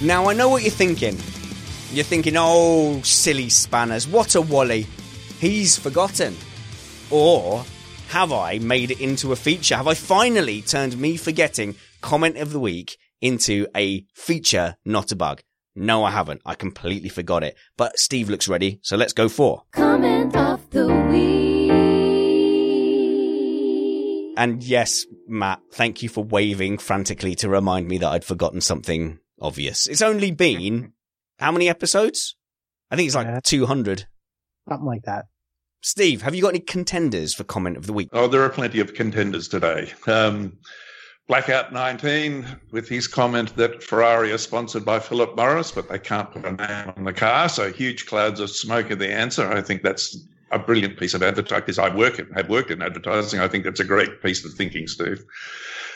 [0.04, 1.18] Now I know what you're thinking.
[1.94, 4.86] You're thinking, oh, silly spanners, what a wally.
[5.40, 6.36] He's forgotten.
[7.10, 7.64] Or
[8.10, 9.78] have I made it into a feature?
[9.78, 15.16] Have I finally turned me forgetting comment of the week into a feature, not a
[15.16, 15.42] bug?
[15.74, 16.42] No, I haven't.
[16.46, 17.56] I completely forgot it.
[17.78, 21.72] But Steve looks ready, so let's go for comment of the week.
[24.36, 29.20] And yes, Matt, thank you for waving frantically to remind me that I'd forgotten something
[29.44, 29.86] obvious.
[29.88, 30.94] It's only been
[31.40, 32.36] how many episodes?
[32.90, 33.40] I think it's like Yeah.
[33.44, 34.08] 200.
[34.68, 35.26] Something like that.
[35.82, 38.08] Steve, have you got any contenders for comment of the week?
[38.14, 39.92] Oh, there are plenty of contenders today.
[40.08, 40.54] Um,
[41.28, 46.30] Blackout 19 with his comment that Ferrari are sponsored by Philip Morris, but they can't
[46.32, 47.48] put a name on the car.
[47.50, 49.50] So huge clouds of smoke are the answer.
[49.50, 50.18] I think that's
[50.52, 51.62] a brilliant piece of advertising.
[51.62, 53.40] Because I work in, have worked in advertising.
[53.40, 55.24] I think that's a great piece of thinking, Steve.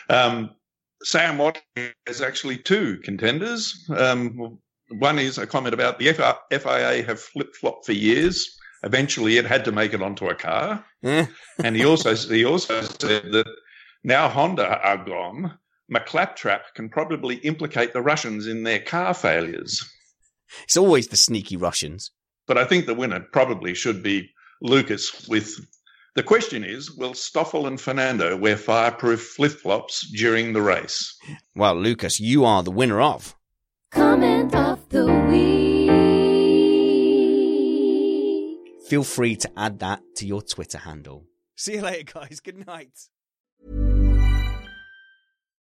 [0.10, 0.52] Um,
[1.04, 1.62] Sam Watt
[2.06, 3.86] has actually two contenders.
[3.96, 4.60] Um,
[4.90, 8.58] one is a comment about the FIA have flip flopped for years.
[8.84, 13.32] Eventually, it had to make it onto a car, and he also he also said
[13.32, 13.48] that
[14.04, 15.58] now Honda are gone.
[15.94, 19.84] McClaptrap can probably implicate the Russians in their car failures.
[20.64, 22.12] It's always the sneaky Russians.
[22.46, 24.30] But I think the winner probably should be
[24.62, 25.60] Lucas with
[26.18, 31.16] the question is, will Stoffel and Fernando wear fireproof flip flops during the race?
[31.56, 33.36] Well, Lucas, you are the winner of.
[33.92, 35.92] Comment of the week.
[38.90, 41.28] Feel free to add that to your Twitter handle.
[41.56, 42.40] See you later, guys.
[42.40, 42.98] Good night.